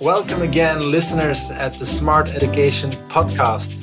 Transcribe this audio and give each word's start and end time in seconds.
Welcome 0.00 0.40
again, 0.40 0.90
listeners 0.90 1.50
at 1.50 1.74
the 1.74 1.84
Smart 1.84 2.30
Education 2.30 2.88
Podcast. 3.10 3.76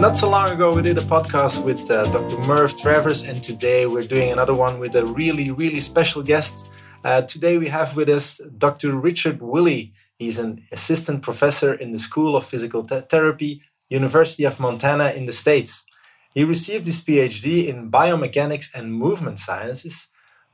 Not 0.00 0.16
so 0.16 0.30
long 0.30 0.48
ago, 0.48 0.74
we 0.74 0.80
did 0.80 0.96
a 0.96 1.02
podcast 1.02 1.62
with 1.62 1.90
uh, 1.90 2.10
Dr. 2.10 2.38
Merv 2.48 2.74
Travers, 2.80 3.28
and 3.28 3.42
today 3.42 3.84
we're 3.84 4.08
doing 4.08 4.32
another 4.32 4.54
one 4.54 4.78
with 4.78 4.96
a 4.96 5.04
really, 5.04 5.50
really 5.50 5.80
special 5.80 6.22
guest. 6.22 6.70
Uh, 7.04 7.20
today 7.20 7.58
we 7.58 7.68
have 7.68 7.94
with 7.94 8.08
us 8.08 8.40
Dr. 8.56 8.96
Richard 8.96 9.42
Willy. 9.42 9.92
He's 10.16 10.38
an 10.38 10.64
assistant 10.72 11.20
professor 11.20 11.74
in 11.74 11.90
the 11.90 11.98
School 11.98 12.38
of 12.38 12.46
Physical 12.46 12.82
Therapy, 12.82 13.60
University 13.90 14.44
of 14.44 14.58
Montana 14.58 15.10
in 15.10 15.26
the 15.26 15.32
States. 15.32 15.84
He 16.34 16.42
received 16.42 16.86
his 16.86 17.04
PhD 17.04 17.66
in 17.66 17.90
biomechanics 17.90 18.74
and 18.74 18.94
movement 18.94 19.38
sciences 19.38 20.08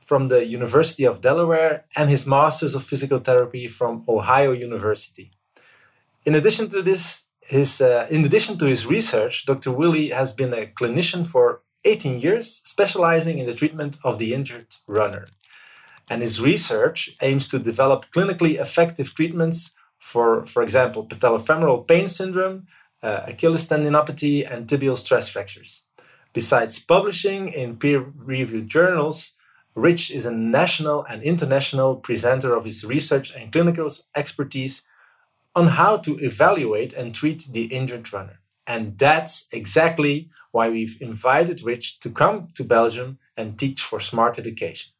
from 0.05 0.27
the 0.27 0.45
University 0.45 1.05
of 1.05 1.21
Delaware 1.21 1.85
and 1.95 2.09
his 2.09 2.27
Masters 2.27 2.75
of 2.75 2.83
Physical 2.83 3.19
Therapy 3.19 3.67
from 3.67 4.03
Ohio 4.07 4.51
University. 4.51 5.31
In 6.25 6.35
addition 6.35 6.69
to 6.69 6.81
this, 6.81 7.25
his, 7.41 7.81
uh, 7.81 8.07
in 8.09 8.25
addition 8.25 8.57
to 8.59 8.65
his 8.65 8.85
research, 8.85 9.45
Dr. 9.45 9.71
Willy 9.71 10.09
has 10.09 10.33
been 10.33 10.53
a 10.53 10.67
clinician 10.67 11.25
for 11.25 11.61
18 11.85 12.19
years, 12.19 12.61
specializing 12.63 13.39
in 13.39 13.47
the 13.47 13.53
treatment 13.53 13.97
of 14.03 14.19
the 14.19 14.33
injured 14.33 14.75
runner. 14.87 15.25
And 16.09 16.21
his 16.21 16.41
research 16.41 17.15
aims 17.21 17.47
to 17.47 17.59
develop 17.59 18.05
clinically 18.11 18.59
effective 18.59 19.15
treatments 19.15 19.71
for, 20.01 20.45
for 20.47 20.63
example, 20.63 21.05
patellofemoral 21.05 21.87
pain 21.87 22.07
syndrome, 22.07 22.65
uh, 23.03 23.21
Achilles 23.27 23.67
tendinopathy, 23.67 24.51
and 24.51 24.67
tibial 24.67 24.97
stress 24.97 25.29
fractures. 25.29 25.83
Besides 26.33 26.83
publishing 26.83 27.49
in 27.49 27.77
peer 27.77 27.99
reviewed 28.15 28.67
journals, 28.67 29.37
Rich 29.75 30.11
is 30.11 30.25
a 30.25 30.33
national 30.33 31.05
and 31.05 31.23
international 31.23 31.95
presenter 31.95 32.55
of 32.55 32.65
his 32.65 32.83
research 32.83 33.33
and 33.35 33.51
clinical 33.51 33.89
expertise 34.15 34.83
on 35.55 35.67
how 35.67 35.97
to 35.97 36.17
evaluate 36.19 36.93
and 36.93 37.15
treat 37.15 37.45
the 37.51 37.65
injured 37.65 38.11
runner. 38.11 38.39
And 38.67 38.97
that's 38.97 39.47
exactly 39.51 40.29
why 40.51 40.69
we've 40.69 40.97
invited 41.01 41.63
Rich 41.63 41.99
to 42.01 42.09
come 42.09 42.49
to 42.55 42.63
Belgium 42.63 43.19
and 43.37 43.57
teach 43.57 43.81
for 43.81 43.99
smart 43.99 44.37
education. 44.37 44.91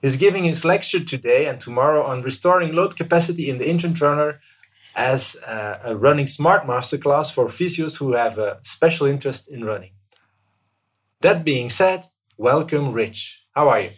He's 0.00 0.16
giving 0.16 0.44
his 0.44 0.64
lecture 0.64 1.02
today 1.02 1.46
and 1.46 1.58
tomorrow 1.58 2.04
on 2.04 2.22
restoring 2.22 2.74
load 2.74 2.96
capacity 2.96 3.50
in 3.50 3.58
the 3.58 3.68
injured 3.68 4.00
runner 4.00 4.40
as 4.94 5.36
a, 5.46 5.80
a 5.84 5.96
running 5.96 6.26
smart 6.26 6.66
masterclass 6.66 7.32
for 7.32 7.46
physios 7.46 7.98
who 7.98 8.12
have 8.12 8.38
a 8.38 8.58
special 8.62 9.06
interest 9.06 9.50
in 9.50 9.64
running. 9.64 9.92
That 11.20 11.44
being 11.44 11.68
said, 11.68 12.04
welcome, 12.36 12.92
Rich. 12.92 13.44
How 13.58 13.70
are 13.70 13.80
you? 13.80 13.90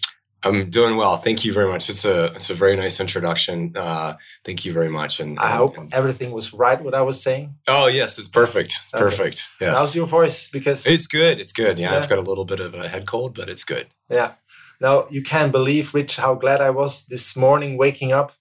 I'm 0.42 0.70
doing 0.70 0.96
well. 0.96 1.18
Thank 1.18 1.44
you 1.44 1.52
very 1.52 1.68
much. 1.68 1.90
It's 1.90 2.06
a 2.06 2.32
it's 2.32 2.48
a 2.48 2.54
very 2.54 2.76
nice 2.76 2.98
introduction. 2.98 3.72
Uh, 3.76 4.14
thank 4.42 4.64
you 4.64 4.72
very 4.72 4.88
much. 4.88 5.20
And, 5.20 5.38
I 5.38 5.50
hope 5.50 5.76
and, 5.76 5.92
everything 5.92 6.30
was 6.32 6.54
right 6.54 6.80
what 6.80 6.94
I 6.94 7.02
was 7.02 7.22
saying. 7.22 7.56
Oh 7.68 7.86
yes, 7.86 8.18
it's 8.18 8.26
perfect. 8.26 8.72
Okay. 8.94 9.04
Perfect. 9.04 9.46
Yes. 9.60 9.76
How's 9.76 9.94
your 9.94 10.06
voice? 10.06 10.48
Because 10.50 10.86
it's 10.86 11.06
good. 11.06 11.38
It's 11.38 11.52
good. 11.52 11.78
Yeah, 11.78 11.92
yeah, 11.92 11.98
I've 11.98 12.08
got 12.08 12.18
a 12.18 12.22
little 12.22 12.46
bit 12.46 12.58
of 12.58 12.72
a 12.72 12.88
head 12.88 13.04
cold, 13.04 13.36
but 13.36 13.50
it's 13.50 13.64
good. 13.64 13.88
Yeah. 14.08 14.32
Now 14.80 15.06
you 15.10 15.22
can't 15.22 15.52
believe, 15.52 15.92
Rich, 15.92 16.16
how 16.16 16.36
glad 16.36 16.62
I 16.62 16.70
was 16.70 17.04
this 17.04 17.36
morning 17.36 17.76
waking 17.76 18.12
up, 18.12 18.32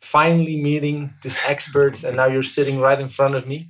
finally 0.00 0.60
meeting 0.60 1.14
this 1.22 1.38
expert, 1.46 2.02
and 2.02 2.16
now 2.16 2.26
you're 2.26 2.42
sitting 2.56 2.80
right 2.80 3.00
in 3.00 3.08
front 3.08 3.36
of 3.36 3.46
me. 3.46 3.68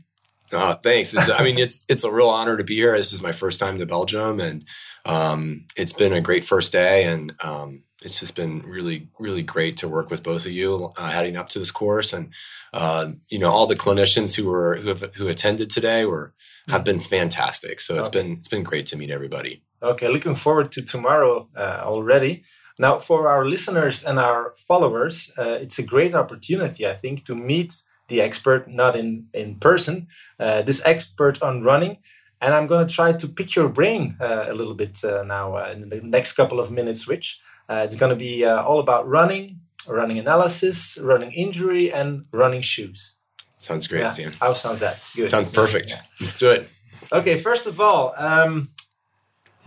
Oh, 0.52 0.72
thanks. 0.74 1.14
It's, 1.14 1.28
I 1.28 1.42
mean, 1.42 1.58
it's 1.58 1.84
it's 1.89 2.05
a 2.05 2.11
real 2.11 2.28
honor 2.28 2.56
to 2.56 2.64
be 2.64 2.77
here. 2.77 2.97
This 2.97 3.12
is 3.12 3.20
my 3.22 3.33
first 3.33 3.58
time 3.61 3.78
to 3.78 3.86
Belgium, 3.86 4.41
and 4.41 4.64
um, 5.07 5.65
it's 5.77 5.93
been 5.93 6.12
a 6.12 6.21
great 6.21 6.45
first 6.45 6.73
day, 6.73 7.05
and 7.05 7.33
um, 7.43 7.85
it's 8.03 8.21
just 8.21 8.37
been 8.37 8.61
really, 8.61 9.09
really 9.19 9.43
great 9.43 9.79
to 9.79 9.89
work 9.89 10.11
with 10.11 10.23
both 10.23 10.45
of 10.45 10.53
you 10.53 10.91
uh, 10.98 11.11
heading 11.11 11.37
up 11.37 11.48
to 11.51 11.59
this 11.59 11.71
course, 11.71 12.13
and 12.13 12.33
uh, 12.73 13.13
you 13.31 13.39
know, 13.39 13.51
all 13.51 13.67
the 13.67 13.77
clinicians 13.77 14.37
who 14.37 14.51
were 14.51 14.77
who 14.77 14.89
have 14.89 15.15
who 15.17 15.29
attended 15.29 15.71
today 15.71 16.05
were 16.05 16.35
have 16.69 16.85
been 16.85 17.01
fantastic. 17.01 17.80
So 17.80 17.98
it's 17.98 18.08
okay. 18.08 18.23
been 18.23 18.33
it's 18.33 18.48
been 18.48 18.64
great 18.64 18.86
to 18.86 18.97
meet 18.97 19.11
everybody. 19.11 19.63
Okay, 19.83 20.08
looking 20.08 20.35
forward 20.35 20.73
to 20.73 20.83
tomorrow 20.83 21.48
uh, 21.57 21.80
already. 21.85 22.42
Now, 22.79 22.98
for 22.98 23.29
our 23.29 23.47
listeners 23.47 24.05
and 24.05 24.19
our 24.19 24.53
followers, 24.57 25.33
uh, 25.39 25.59
it's 25.63 25.79
a 25.79 25.83
great 25.83 26.14
opportunity, 26.14 26.86
I 26.86 26.92
think, 26.92 27.25
to 27.25 27.35
meet 27.35 27.73
the 28.09 28.20
expert, 28.20 28.69
not 28.69 28.97
in, 28.97 29.27
in 29.33 29.57
person, 29.57 30.09
uh, 30.39 30.63
this 30.63 30.85
expert 30.85 31.42
on 31.42 31.63
running. 31.63 31.98
And 32.41 32.55
I'm 32.55 32.67
going 32.67 32.86
to 32.86 32.95
try 32.95 33.13
to 33.13 33.29
pick 33.29 33.57
your 33.57 33.69
brain 33.69 34.17
uh, 34.20 34.47
a 34.48 34.55
little 34.55 34.74
bit 34.74 35.02
uh, 35.05 35.23
now 35.23 35.57
uh, 35.57 35.70
in 35.73 35.89
the 35.89 36.01
next 36.02 36.35
couple 36.35 36.61
of 36.61 36.70
minutes, 36.70 37.08
Rich. 37.08 37.41
Uh, 37.69 37.83
it's 37.85 37.97
going 37.97 38.11
to 38.11 38.17
be 38.17 38.45
uh, 38.45 38.63
all 38.63 38.79
about 38.79 39.08
running, 39.08 39.61
running 39.89 40.19
analysis, 40.19 40.98
running 41.02 41.33
injury, 41.33 41.92
and 41.92 42.27
running 42.33 42.61
shoes. 42.61 43.17
Sounds 43.57 43.86
great, 43.89 44.01
yeah. 44.01 44.08
Stan. 44.11 44.33
How 44.39 44.52
sounds 44.52 44.80
that? 44.80 45.02
Good. 45.17 45.30
Sounds 45.30 45.51
perfect. 45.51 45.91
Yeah. 45.91 46.02
Let's 46.20 46.39
do 46.39 46.51
it. 46.51 46.69
Okay, 47.13 47.39
first 47.39 47.67
of 47.67 47.80
all, 47.80 48.13
um, 48.19 48.68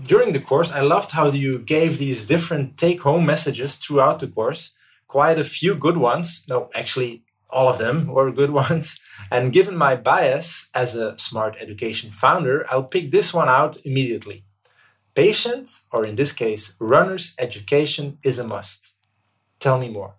during 0.04 0.32
the 0.32 0.40
course, 0.40 0.72
I 0.72 0.82
loved 0.82 1.12
how 1.12 1.28
you 1.32 1.60
gave 1.60 1.98
these 1.98 2.26
different 2.26 2.78
take 2.78 3.02
home 3.02 3.26
messages 3.26 3.78
throughout 3.78 4.20
the 4.20 4.28
course. 4.28 4.72
Quite 5.08 5.40
a 5.40 5.44
few 5.44 5.74
good 5.74 5.98
ones. 5.98 6.46
No, 6.48 6.70
actually, 6.76 7.24
all 7.50 7.68
of 7.68 7.78
them 7.78 8.08
were 8.08 8.32
good 8.32 8.50
ones. 8.66 9.00
And 9.32 9.54
given 9.54 9.76
my 9.76 9.96
bias 9.96 10.70
as 10.74 10.96
a 10.96 11.18
smart 11.18 11.56
education 11.60 12.12
founder, 12.12 12.66
I'll 12.70 12.84
pick 12.84 13.12
this 13.12 13.34
one 13.34 13.50
out 13.50 13.78
immediately. 13.86 14.44
Patient, 15.16 15.70
or 15.92 16.06
in 16.06 16.16
this 16.16 16.32
case, 16.32 16.76
runner's 16.80 17.36
education 17.38 18.18
is 18.24 18.40
a 18.40 18.48
must. 18.48 18.96
Tell 19.60 19.80
me 19.80 19.90
more. 19.90 20.16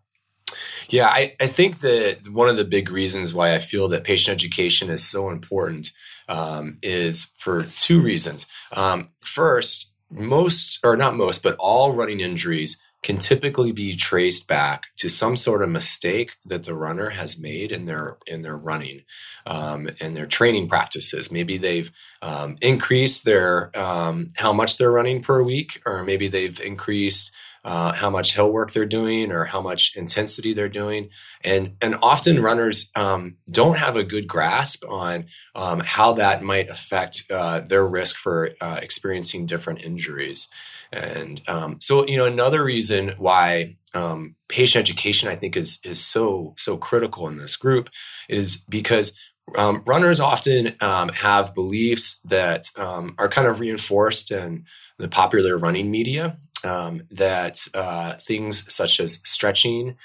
Yeah, 0.89 1.07
I, 1.07 1.35
I 1.41 1.47
think 1.47 1.79
that 1.79 2.29
one 2.33 2.49
of 2.49 2.57
the 2.57 2.65
big 2.65 2.91
reasons 2.91 3.33
why 3.33 3.55
I 3.55 3.59
feel 3.59 3.89
that 3.89 4.05
patient 4.05 4.35
education 4.35 4.91
is 4.91 5.05
so 5.05 5.31
important 5.31 5.91
um, 6.29 6.79
is 6.83 7.33
for 7.37 7.62
two 7.62 8.03
reasons. 8.03 8.47
Um, 8.73 9.11
first, 9.21 9.95
most, 10.11 10.81
or 10.85 10.97
not 10.97 11.17
most, 11.17 11.43
but 11.43 11.57
all 11.59 11.93
running 11.93 12.21
injuries 12.21 12.83
can 13.03 13.16
typically 13.16 13.72
be 13.72 13.97
traced 13.97 14.47
back 14.47 14.84
to 14.97 15.09
some 15.09 15.37
sort 15.37 15.62
of 15.62 15.71
mistake 15.71 16.33
that 16.44 16.65
the 16.65 16.75
runner 16.75 17.11
has 17.11 17.41
made 17.41 17.72
in 17.72 17.87
their 17.87 18.19
in 18.27 18.43
their 18.43 18.56
running 18.56 19.03
um, 19.47 19.88
and 20.00 20.16
their 20.16 20.27
training 20.27 20.69
practices. 20.69 21.33
Maybe 21.33 21.56
they've 21.56 21.91
um, 22.22 22.56
increased 22.61 23.25
their 23.25 23.77
um, 23.78 24.28
how 24.37 24.53
much 24.53 24.77
they're 24.77 24.91
running 24.91 25.22
per 25.22 25.43
week, 25.43 25.81
or 25.87 26.05
maybe 26.05 26.28
they've 26.28 26.61
increased 26.61 27.34
uh, 27.65 27.93
how 27.93 28.11
much 28.11 28.34
hill 28.34 28.53
work 28.53 28.72
they're 28.72 28.87
doing 28.87 29.32
or 29.32 29.44
how 29.44 29.61
much 29.61 29.97
intensity 29.97 30.55
they're 30.55 30.69
doing. 30.69 31.11
And, 31.44 31.77
and 31.82 31.97
often 32.03 32.43
runners 32.43 32.91
um, 32.97 33.37
don't 33.50 33.77
have 33.77 33.97
a 33.97 34.05
good 34.05 34.27
grasp 34.27 34.84
on 34.88 35.27
um, 35.55 35.81
how 35.81 36.12
that 36.12 36.43
might 36.43 36.69
affect 36.69 37.25
uh, 37.31 37.61
their 37.61 37.87
risk 37.87 38.17
for 38.17 38.50
uh, 38.61 38.78
experiencing 38.81 39.47
different 39.47 39.82
injuries. 39.82 40.49
And 40.93 41.41
um, 41.49 41.77
so, 41.81 42.06
you 42.06 42.17
know, 42.17 42.27
another 42.27 42.65
reason 42.65 43.15
why 43.19 43.77
um, 43.95 44.34
patient 44.49 44.83
education, 44.83 45.28
I 45.28 45.37
think, 45.37 45.56
is 45.56 45.81
is 45.84 46.01
so 46.01 46.55
so 46.56 46.77
critical 46.77 47.28
in 47.28 47.37
this 47.37 47.56
group 47.56 47.91
is 48.28 48.65
because 48.69 49.19
um, 49.56 49.83
runners 49.87 50.21
often 50.21 50.75
um, 50.81 51.09
have 51.11 51.55
beliefs 51.55 52.21
that 52.23 52.67
um, 52.79 53.15
are 53.19 53.29
kind 53.29 53.49
of 53.49 53.61
reinforced 53.61 54.31
in 54.31 54.65
the 54.99 55.09
popular 55.09 55.59
running 55.59 55.91
media. 55.91 56.39
Um, 56.62 57.05
that 57.12 57.59
uh, 57.73 58.12
things 58.17 58.71
such 58.71 59.00
as 59.00 59.23
stretching 59.25 59.97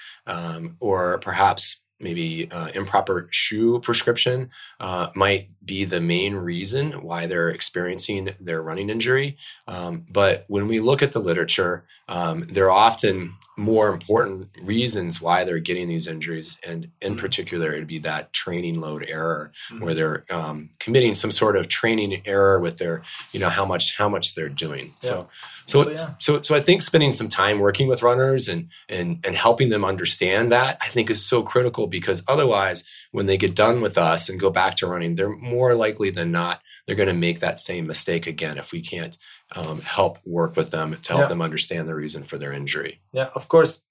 or 0.79 1.19
perhaps 1.19 1.83
maybe 1.99 2.49
uh, 2.51 2.67
improper 2.75 3.27
shoe 3.31 3.79
prescription 3.79 4.49
uh, 4.79 5.09
might 5.15 5.49
be 5.65 5.85
the 5.85 6.01
main 6.01 6.35
reason 6.35 7.03
why 7.03 7.25
they're 7.25 7.49
experiencing 7.49 8.29
their 8.39 8.61
running 8.61 8.89
injury. 8.89 9.37
Um, 9.67 10.05
but 10.09 10.45
when 10.47 10.67
we 10.67 10.79
look 10.79 11.01
at 11.01 11.13
the 11.13 11.19
literature, 11.19 11.85
um, 12.07 12.45
there 12.47 12.65
are 12.65 12.71
often 12.71 13.35
more 13.57 13.89
important 13.89 14.49
reasons 14.61 15.21
why 15.21 15.43
they're 15.43 15.59
getting 15.59 15.87
these 15.87 16.07
injuries. 16.07 16.59
And 16.65 16.91
in 17.01 17.13
mm-hmm. 17.13 17.19
particular, 17.19 17.71
it'd 17.71 17.87
be 17.87 17.99
that 17.99 18.33
training 18.33 18.79
load 18.79 19.05
error 19.07 19.51
mm-hmm. 19.69 19.83
where 19.83 19.93
they're 19.93 20.25
um, 20.29 20.71
committing 20.79 21.15
some 21.15 21.31
sort 21.31 21.55
of 21.55 21.69
training 21.69 22.21
error 22.25 22.59
with 22.59 22.77
their, 22.77 23.01
you 23.31 23.39
know, 23.39 23.49
how 23.49 23.65
much, 23.65 23.97
how 23.97 24.09
much 24.09 24.35
they're 24.35 24.49
doing. 24.49 24.87
Yeah. 25.01 25.09
So, 25.09 25.29
so, 25.67 25.83
so, 25.83 25.89
yeah. 25.89 26.15
so, 26.19 26.41
so 26.41 26.55
I 26.55 26.59
think 26.59 26.81
spending 26.81 27.11
some 27.11 27.29
time 27.29 27.59
working 27.59 27.87
with 27.87 28.03
runners 28.03 28.47
and, 28.49 28.69
and, 28.89 29.23
and 29.25 29.35
helping 29.35 29.69
them 29.69 29.85
understand 29.85 30.51
that 30.51 30.77
I 30.81 30.87
think 30.87 31.09
is 31.09 31.25
so 31.25 31.41
critical 31.41 31.87
because 31.87 32.23
otherwise 32.27 32.87
when 33.15 33.27
they 33.27 33.37
get 33.37 33.55
done 33.55 33.79
with 33.79 33.97
us 33.97 34.27
and 34.27 34.41
go 34.41 34.49
back 34.49 34.75
to 34.75 34.87
running, 34.87 35.15
they're 35.15 35.29
more 35.37 35.73
likely 35.73 36.09
than 36.09 36.33
not, 36.33 36.61
they're 36.85 36.97
going 36.97 37.15
to 37.15 37.25
make 37.27 37.39
that 37.39 37.59
same 37.59 37.87
mistake 37.87 38.27
again 38.27 38.57
if 38.57 38.73
we 38.73 38.81
can't 38.81 39.17
um, 39.55 39.79
help 39.81 40.19
work 40.25 40.57
with 40.57 40.71
them 40.71 40.97
to 41.01 41.13
help 41.13 41.21
yeah. 41.23 41.27
them 41.27 41.41
understand 41.41 41.87
the 41.87 41.95
reason 41.95 42.25
for 42.25 42.37
their 42.37 42.51
injury. 42.51 42.99
Yeah, 43.13 43.29
of 43.33 43.47
course, 43.47 43.83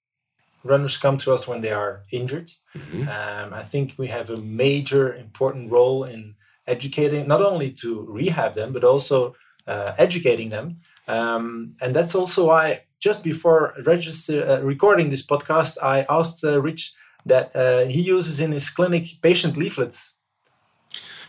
runners 0.63 0.97
come 0.97 1.17
to 1.17 1.33
us 1.33 1.47
when 1.47 1.61
they 1.61 1.71
are 1.71 2.03
injured. 2.11 2.51
Mm-hmm. 2.77 3.01
Um, 3.01 3.53
I 3.61 3.63
think 3.63 3.95
we 3.97 4.07
have 4.07 4.29
a 4.29 4.37
major 4.37 5.11
important 5.15 5.71
role 5.71 6.03
in 6.03 6.35
educating, 6.67 7.27
not 7.27 7.41
only 7.41 7.71
to 7.81 8.05
rehab 8.07 8.53
them, 8.53 8.73
but 8.73 8.83
also 8.83 9.35
uh, 9.65 9.93
educating 9.97 10.51
them. 10.51 10.75
Um, 11.07 11.75
and 11.81 11.95
that's 11.95 12.13
also 12.13 12.47
why 12.49 12.81
just 12.99 13.23
before 13.23 13.73
register 13.85 14.47
uh, 14.47 14.59
recording 14.59 15.09
this 15.09 15.25
podcast, 15.25 15.77
I 15.81 16.05
asked 16.09 16.43
uh, 16.43 16.61
Rich 16.61 16.93
that 17.25 17.55
uh, 17.55 17.85
he 17.85 18.01
uses 18.01 18.39
in 18.39 18.51
his 18.51 18.69
clinic 18.69 19.05
patient 19.21 19.57
leaflets. 19.57 20.13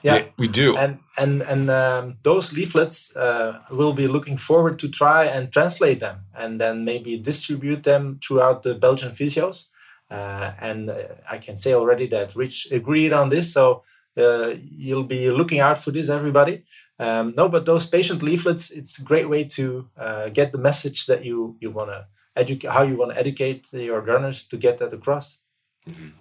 Yeah, 0.02 0.16
yeah 0.16 0.26
we 0.38 0.48
do. 0.48 0.76
And 0.76 0.98
and 1.18 1.42
and 1.42 1.70
um, 1.70 2.18
those 2.22 2.52
leaflets 2.52 3.16
uh, 3.16 3.60
will 3.70 3.92
be 3.92 4.06
looking 4.06 4.36
forward 4.36 4.78
to 4.78 4.88
try 4.88 5.24
and 5.24 5.52
translate 5.52 6.00
them, 6.00 6.26
and 6.34 6.60
then 6.60 6.84
maybe 6.84 7.18
distribute 7.18 7.82
them 7.82 8.18
throughout 8.22 8.62
the 8.62 8.74
Belgian 8.74 9.12
physios. 9.12 9.68
Uh, 10.10 10.52
and 10.60 10.90
uh, 10.90 10.96
I 11.30 11.38
can 11.38 11.56
say 11.56 11.74
already 11.74 12.06
that 12.08 12.36
Rich 12.36 12.68
agreed 12.70 13.12
on 13.12 13.28
this, 13.28 13.52
so 13.52 13.82
uh, 14.16 14.54
you'll 14.60 15.02
be 15.04 15.30
looking 15.30 15.60
out 15.60 15.78
for 15.78 15.90
this, 15.90 16.08
everybody. 16.08 16.62
Um, 16.98 17.34
no, 17.36 17.48
but 17.48 17.66
those 17.66 17.86
patient 17.86 18.22
leaflets, 18.22 18.70
it's 18.70 18.98
a 18.98 19.04
great 19.04 19.28
way 19.28 19.44
to 19.44 19.88
uh, 19.98 20.28
get 20.28 20.52
the 20.52 20.58
message 20.58 21.06
that 21.06 21.24
you 21.24 21.56
you 21.60 21.70
want 21.70 21.90
to 21.90 22.06
educate, 22.34 22.70
how 22.70 22.82
you 22.82 22.96
want 22.96 23.12
to 23.12 23.18
educate 23.18 23.72
your 23.72 24.00
runners 24.00 24.44
to 24.48 24.56
get 24.56 24.78
that 24.78 24.92
across. 24.92 25.38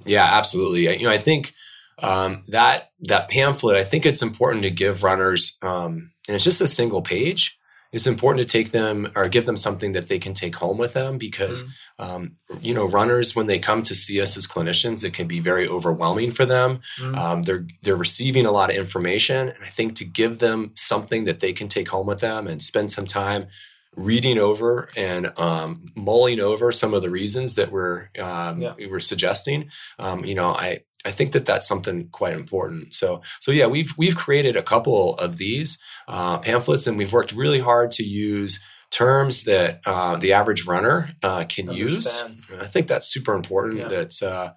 Yeah, 0.06 0.26
absolutely. 0.26 0.98
You 0.98 1.08
know, 1.08 1.12
I 1.12 1.18
think 1.18 1.54
um, 2.00 2.44
that 2.48 2.92
that 3.02 3.30
pamphlet. 3.30 3.78
I 3.78 3.84
think 3.84 4.06
it's 4.06 4.22
important 4.22 4.64
to 4.64 4.72
give 4.72 5.04
runners, 5.04 5.58
um, 5.62 6.12
and 6.28 6.36
it's 6.36 6.44
just 6.44 6.62
a 6.62 6.68
single 6.68 7.02
page. 7.02 7.58
It's 7.92 8.08
important 8.08 8.46
to 8.46 8.52
take 8.52 8.72
them 8.72 9.10
or 9.16 9.30
give 9.30 9.46
them 9.46 9.56
something 9.56 9.94
that 9.94 10.10
they 10.10 10.20
can 10.20 10.34
take 10.34 10.58
home 10.58 10.78
with 10.78 10.94
them 10.94 11.18
because, 11.18 11.64
mm-hmm. 11.64 12.12
um, 12.12 12.36
you 12.60 12.74
know, 12.74 12.90
runners 12.90 13.38
when 13.38 13.48
they 13.48 13.58
come 13.58 13.84
to 13.84 13.96
see 13.96 14.20
us 14.20 14.36
as 14.36 14.48
clinicians, 14.48 15.06
it 15.06 15.14
can 15.14 15.28
be 15.28 15.40
very 15.40 15.66
overwhelming 15.66 16.32
for 16.32 16.46
them. 16.46 16.80
Mm-hmm. 17.00 17.16
Um, 17.16 17.42
they're 17.44 17.66
they're 17.84 17.96
receiving 17.96 18.46
a 18.46 18.52
lot 18.52 18.70
of 18.70 18.76
information, 18.76 19.48
and 19.48 19.64
I 19.64 19.70
think 19.70 19.96
to 19.96 20.06
give 20.06 20.40
them 20.40 20.72
something 20.76 21.24
that 21.24 21.40
they 21.40 21.54
can 21.54 21.70
take 21.70 21.90
home 21.90 22.08
with 22.08 22.20
them 22.20 22.48
and 22.48 22.62
spend 22.62 22.92
some 22.92 23.06
time 23.06 23.48
reading 23.96 24.38
over 24.38 24.90
and 24.96 25.32
um, 25.40 25.86
mulling 25.96 26.40
over 26.40 26.72
some 26.72 26.94
of 26.94 27.02
the 27.02 27.10
reasons 27.10 27.56
that 27.56 27.72
we're 27.72 28.10
um, 28.22 28.62
yeah. 28.62 28.74
we 28.78 28.88
were 28.88 29.00
suggesting. 29.00 29.70
Um, 30.00 30.26
you 30.26 30.36
know, 30.36 30.50
I 30.50 30.82
I 31.06 31.12
think 31.12 31.32
that 31.34 31.46
that's 31.46 31.68
something 31.68 32.10
quite 32.10 32.34
important. 32.34 32.94
So 32.94 33.22
so 33.40 33.52
yeah, 33.52 33.68
we've 33.68 33.94
we've 33.98 34.16
created 34.16 34.56
a 34.56 34.64
couple 34.64 35.16
of 35.16 35.38
these 35.38 35.82
uh, 36.08 36.40
pamphlets, 36.40 36.88
and 36.88 36.98
we've 36.98 37.14
worked 37.14 37.32
really 37.32 37.60
hard 37.60 37.92
to 37.92 38.04
use 38.04 38.64
terms 38.92 39.44
that 39.44 39.82
uh, 39.86 40.16
the 40.18 40.34
average 40.34 40.66
runner 40.66 41.10
uh, 41.24 41.46
can 41.48 41.72
use. 41.72 42.24
I 42.60 42.66
think 42.66 42.88
that's 42.88 43.08
super 43.08 43.34
important. 43.34 43.80
Yeah. 43.80 43.88
That 43.88 44.24
uh, 44.24 44.54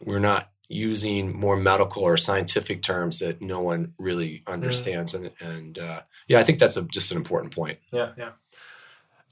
we're 0.00 0.18
not 0.18 0.48
using 0.68 1.38
more 1.38 1.56
medical 1.56 2.02
or 2.02 2.16
scientific 2.16 2.82
terms 2.82 3.18
that 3.18 3.42
no 3.42 3.60
one 3.60 3.92
really 3.98 4.42
understands, 4.46 5.12
mm. 5.12 5.30
and 5.40 5.50
and 5.52 5.78
uh, 5.78 6.00
yeah, 6.26 6.38
I 6.38 6.42
think 6.42 6.58
that's 6.58 6.76
a, 6.76 6.84
just 6.84 7.10
an 7.12 7.18
important 7.18 7.54
point. 7.54 7.78
Yeah, 7.92 8.12
yeah. 8.16 8.32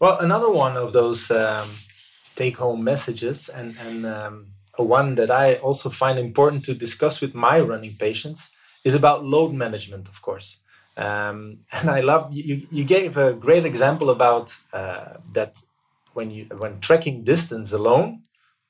Well, 0.00 0.19
another 0.19 0.50
one 0.50 0.79
of 0.79 0.94
those 0.94 1.31
um, 1.31 1.69
take-home 2.35 2.82
messages, 2.82 3.50
and 3.50 3.76
and 3.87 4.06
um, 4.06 4.47
one 4.79 5.14
that 5.17 5.31
I 5.31 5.56
also 5.56 5.91
find 5.91 6.19
important 6.19 6.64
to 6.64 6.75
discuss 6.75 7.20
with 7.20 7.35
my 7.35 7.61
running 7.61 7.94
patients, 7.99 8.50
is 8.82 8.94
about 8.94 9.26
load 9.26 9.52
management, 9.52 10.08
of 10.08 10.23
course. 10.23 10.58
Um, 10.97 11.58
and 11.73 11.91
I 11.91 12.00
love 12.00 12.32
you. 12.32 12.67
You 12.70 12.85
gave 12.85 13.19
a 13.19 13.35
great 13.35 13.67
example 13.67 14.08
about 14.08 14.58
uh, 14.73 15.19
that 15.35 15.62
when 16.14 16.31
you 16.31 16.46
when 16.56 16.81
trekking 16.81 17.23
distance 17.23 17.70
alone, 17.70 18.23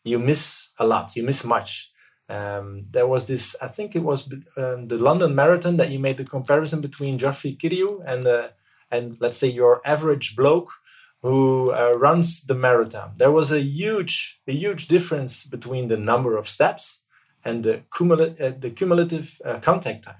you 0.03 0.19
miss 0.19 0.71
a 0.81 0.85
lot. 0.85 1.15
You 1.15 1.23
miss 1.23 1.45
much. 1.45 1.93
Um, 2.29 2.87
there 2.91 3.07
was 3.07 3.27
this. 3.27 3.55
I 3.63 3.69
think 3.69 3.95
it 3.95 4.03
was 4.03 4.29
um, 4.57 4.89
the 4.89 4.99
London 4.99 5.37
Marathon 5.37 5.77
that 5.77 5.91
you 5.93 6.01
made 6.01 6.17
the 6.17 6.25
comparison 6.25 6.81
between 6.81 7.19
Geoffrey 7.19 7.55
Kirui 7.55 8.03
and 8.05 8.27
uh, 8.27 8.49
and 8.91 9.17
let's 9.21 9.39
say 9.39 9.47
your 9.47 9.81
average 9.85 10.35
bloke 10.35 10.80
who 11.23 11.73
uh, 11.73 11.93
runs 11.93 12.45
the 12.45 12.55
marathon. 12.55 13.13
There 13.17 13.33
was 13.33 13.53
a 13.53 13.61
huge, 13.61 14.41
a 14.49 14.53
huge 14.53 14.89
difference 14.89 15.45
between 15.45 15.89
the 15.89 15.97
number 15.97 16.37
of 16.37 16.49
steps 16.49 17.01
and 17.45 17.63
the, 17.63 17.83
cumulative, 17.95 18.41
uh, 18.41 18.59
the 18.59 18.71
cumulative 18.71 19.41
uh, 19.45 19.59
contact 19.59 20.05
time. 20.05 20.17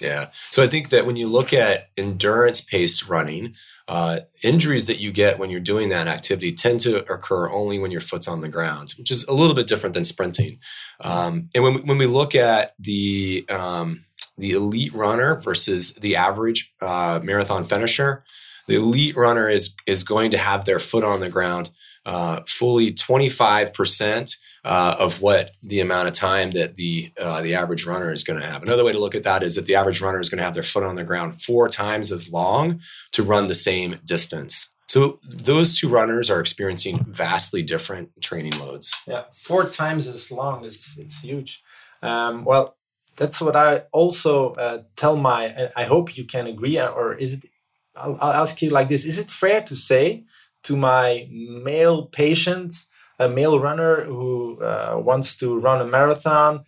Yeah. 0.00 0.30
So 0.50 0.62
I 0.62 0.66
think 0.66 0.88
that 0.88 1.06
when 1.06 1.16
you 1.16 1.28
look 1.28 1.52
at 1.52 1.88
endurance 1.96 2.60
paced 2.60 3.08
running, 3.08 3.54
uh, 3.86 4.20
injuries 4.42 4.86
that 4.86 4.98
you 4.98 5.12
get 5.12 5.38
when 5.38 5.50
you're 5.50 5.60
doing 5.60 5.90
that 5.90 6.08
activity 6.08 6.52
tend 6.52 6.80
to 6.80 7.04
occur 7.12 7.50
only 7.50 7.78
when 7.78 7.92
your 7.92 8.00
foot's 8.00 8.26
on 8.26 8.40
the 8.40 8.48
ground, 8.48 8.94
which 8.98 9.10
is 9.12 9.24
a 9.28 9.32
little 9.32 9.54
bit 9.54 9.68
different 9.68 9.94
than 9.94 10.04
sprinting. 10.04 10.58
Um, 11.00 11.48
and 11.54 11.62
when, 11.62 11.86
when 11.86 11.98
we 11.98 12.06
look 12.06 12.34
at 12.34 12.72
the, 12.80 13.46
um, 13.48 14.04
the 14.36 14.52
elite 14.52 14.92
runner 14.92 15.40
versus 15.40 15.94
the 15.94 16.16
average 16.16 16.74
uh, 16.80 17.20
marathon 17.22 17.64
finisher, 17.64 18.24
the 18.66 18.76
elite 18.76 19.16
runner 19.16 19.48
is 19.48 19.76
is 19.86 20.04
going 20.04 20.30
to 20.30 20.38
have 20.38 20.64
their 20.64 20.78
foot 20.78 21.04
on 21.04 21.20
the 21.20 21.30
ground 21.30 21.70
uh, 22.04 22.40
fully 22.46 22.92
25% 22.92 24.36
uh, 24.64 24.96
of 24.98 25.20
what 25.20 25.50
the 25.62 25.80
amount 25.80 26.08
of 26.08 26.14
time 26.14 26.52
that 26.52 26.76
the 26.76 27.12
uh, 27.20 27.42
the 27.42 27.54
average 27.54 27.84
runner 27.86 28.12
is 28.12 28.22
going 28.22 28.40
to 28.40 28.46
have. 28.46 28.62
Another 28.62 28.84
way 28.84 28.92
to 28.92 28.98
look 28.98 29.14
at 29.14 29.24
that 29.24 29.42
is 29.42 29.56
that 29.56 29.66
the 29.66 29.74
average 29.74 30.00
runner 30.00 30.20
is 30.20 30.28
going 30.28 30.38
to 30.38 30.44
have 30.44 30.54
their 30.54 30.62
foot 30.62 30.84
on 30.84 30.94
the 30.94 31.04
ground 31.04 31.40
four 31.40 31.68
times 31.68 32.12
as 32.12 32.32
long 32.32 32.80
to 33.12 33.22
run 33.22 33.48
the 33.48 33.54
same 33.54 33.98
distance. 34.04 34.74
So 34.86 35.20
those 35.24 35.78
two 35.78 35.88
runners 35.88 36.30
are 36.30 36.38
experiencing 36.38 37.06
vastly 37.08 37.62
different 37.62 38.10
training 38.20 38.58
loads. 38.58 38.94
Yeah, 39.06 39.24
four 39.32 39.68
times 39.68 40.06
as 40.06 40.30
long 40.30 40.64
is 40.64 40.96
it's 40.98 41.22
huge. 41.22 41.62
Um, 42.02 42.44
well, 42.44 42.76
that's 43.16 43.40
what 43.40 43.56
I 43.56 43.84
also 43.92 44.52
uh, 44.52 44.82
tell 44.96 45.16
my. 45.16 45.70
I 45.76 45.84
hope 45.84 46.16
you 46.16 46.24
can 46.24 46.46
agree, 46.46 46.80
or 46.80 47.14
is 47.14 47.34
it 47.34 47.44
I'll, 47.94 48.16
I'll 48.20 48.42
ask 48.42 48.60
you 48.62 48.70
like 48.70 48.88
this: 48.88 49.04
Is 49.04 49.18
it 49.18 49.30
fair 49.30 49.62
to 49.62 49.76
say 49.76 50.24
to 50.64 50.76
my 50.76 51.28
male 51.30 52.06
patient, 52.06 52.74
a 53.18 53.28
male 53.28 53.58
runner 53.58 54.04
who 54.04 54.62
uh, 54.62 54.96
wants 54.98 55.36
to 55.38 55.58
run 55.58 55.80
a 55.80 55.86
marathon, 55.86 56.64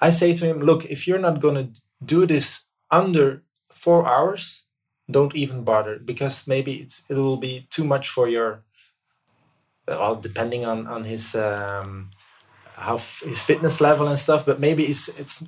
I 0.00 0.10
say 0.10 0.34
to 0.34 0.44
him, 0.44 0.60
look, 0.60 0.84
if 0.84 1.06
you're 1.06 1.18
not 1.18 1.40
going 1.40 1.54
to 1.56 1.80
do 2.04 2.26
this 2.26 2.64
under 2.90 3.42
four 3.70 4.06
hours, 4.06 4.64
don't 5.10 5.34
even 5.34 5.64
bother 5.64 5.98
because 5.98 6.46
maybe 6.46 6.74
it's 6.74 7.08
it 7.10 7.14
will 7.14 7.38
be 7.38 7.66
too 7.70 7.84
much 7.84 8.08
for 8.08 8.28
your 8.28 8.62
well 9.86 10.16
depending 10.16 10.66
on 10.66 10.86
on 10.86 11.04
his 11.04 11.34
um, 11.34 12.10
how 12.74 12.96
his 12.96 13.42
fitness 13.42 13.80
level 13.80 14.06
and 14.06 14.18
stuff 14.18 14.44
but 14.44 14.60
maybe 14.60 14.84
it's 14.84 15.08
it's 15.18 15.44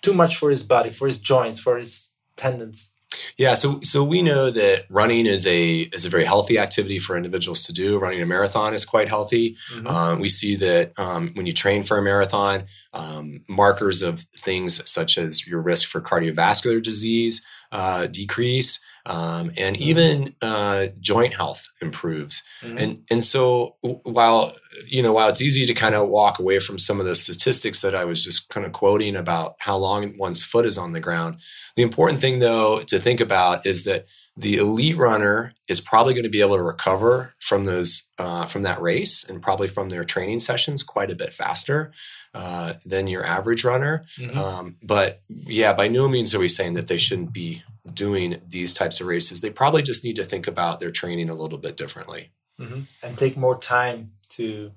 too 0.00 0.14
much 0.14 0.36
for 0.36 0.50
his 0.50 0.62
body 0.62 0.90
for 0.90 1.06
his 1.06 1.18
joints 1.18 1.60
for 1.60 1.76
his 1.76 2.10
tendons 2.36 2.92
yeah, 3.40 3.54
so 3.54 3.80
so 3.82 4.04
we 4.04 4.20
know 4.20 4.50
that 4.50 4.84
running 4.90 5.24
is 5.24 5.46
a 5.46 5.88
is 5.94 6.04
a 6.04 6.10
very 6.10 6.26
healthy 6.26 6.58
activity 6.58 6.98
for 6.98 7.16
individuals 7.16 7.62
to 7.62 7.72
do. 7.72 7.98
Running 7.98 8.20
a 8.20 8.26
marathon 8.26 8.74
is 8.74 8.84
quite 8.84 9.08
healthy. 9.08 9.56
Mm-hmm. 9.72 9.86
Um, 9.86 10.20
we 10.20 10.28
see 10.28 10.56
that 10.56 10.92
um, 10.98 11.30
when 11.32 11.46
you 11.46 11.54
train 11.54 11.82
for 11.82 11.96
a 11.96 12.02
marathon, 12.02 12.64
um, 12.92 13.42
markers 13.48 14.02
of 14.02 14.20
things 14.36 14.86
such 14.90 15.16
as 15.16 15.46
your 15.46 15.62
risk 15.62 15.88
for 15.88 16.02
cardiovascular 16.02 16.82
disease 16.82 17.42
uh, 17.72 18.08
decrease 18.08 18.84
um, 19.06 19.50
and 19.58 19.76
mm-hmm. 19.76 19.88
even 19.88 20.34
uh, 20.42 20.86
joint 21.00 21.34
health 21.34 21.68
improves. 21.80 22.42
Mm-hmm. 22.62 22.78
And 22.78 23.02
and 23.10 23.24
so 23.24 23.76
while 23.82 24.52
you 24.86 25.02
know 25.02 25.12
while 25.12 25.28
it's 25.28 25.42
easy 25.42 25.66
to 25.66 25.74
kind 25.74 25.94
of 25.94 26.08
walk 26.08 26.38
away 26.38 26.60
from 26.60 26.78
some 26.78 27.00
of 27.00 27.06
the 27.06 27.14
statistics 27.14 27.80
that 27.82 27.94
I 27.94 28.04
was 28.04 28.24
just 28.24 28.48
kind 28.48 28.66
of 28.66 28.72
quoting 28.72 29.16
about 29.16 29.56
how 29.60 29.76
long 29.76 30.16
one's 30.18 30.42
foot 30.42 30.66
is 30.66 30.78
on 30.78 30.92
the 30.92 31.00
ground, 31.00 31.36
the 31.76 31.82
important 31.82 32.20
thing 32.20 32.38
though 32.38 32.80
to 32.86 32.98
think 32.98 33.20
about 33.20 33.66
is 33.66 33.84
that 33.84 34.06
the 34.36 34.56
elite 34.56 34.96
runner 34.96 35.52
is 35.68 35.80
probably 35.80 36.14
going 36.14 36.24
to 36.24 36.30
be 36.30 36.40
able 36.40 36.56
to 36.56 36.62
recover 36.62 37.34
from 37.40 37.64
those 37.66 38.10
uh, 38.18 38.46
from 38.46 38.62
that 38.62 38.80
race 38.80 39.28
and 39.28 39.42
probably 39.42 39.68
from 39.68 39.88
their 39.88 40.04
training 40.04 40.40
sessions 40.40 40.82
quite 40.82 41.10
a 41.10 41.16
bit 41.16 41.32
faster 41.32 41.92
uh, 42.34 42.74
than 42.86 43.06
your 43.06 43.24
average 43.24 43.64
runner. 43.64 44.04
Mm-hmm. 44.16 44.38
Um, 44.38 44.76
but 44.82 45.18
yeah, 45.28 45.72
by 45.72 45.88
no 45.88 46.08
means 46.08 46.34
are 46.34 46.38
we 46.38 46.48
saying 46.48 46.74
that 46.74 46.86
they 46.86 46.96
shouldn't 46.96 47.32
be 47.32 47.62
doing 47.92 48.40
these 48.48 48.74
types 48.74 49.00
of 49.00 49.06
races. 49.06 49.40
They 49.40 49.50
probably 49.50 49.82
just 49.82 50.04
need 50.04 50.16
to 50.16 50.24
think 50.24 50.46
about 50.46 50.80
their 50.80 50.90
training 50.90 51.30
a 51.30 51.34
little 51.34 51.58
bit 51.58 51.76
differently 51.76 52.30
mm-hmm. 52.58 52.82
and 53.02 53.18
take 53.18 53.36
more 53.36 53.58
time 53.58 54.12
to 54.30 54.72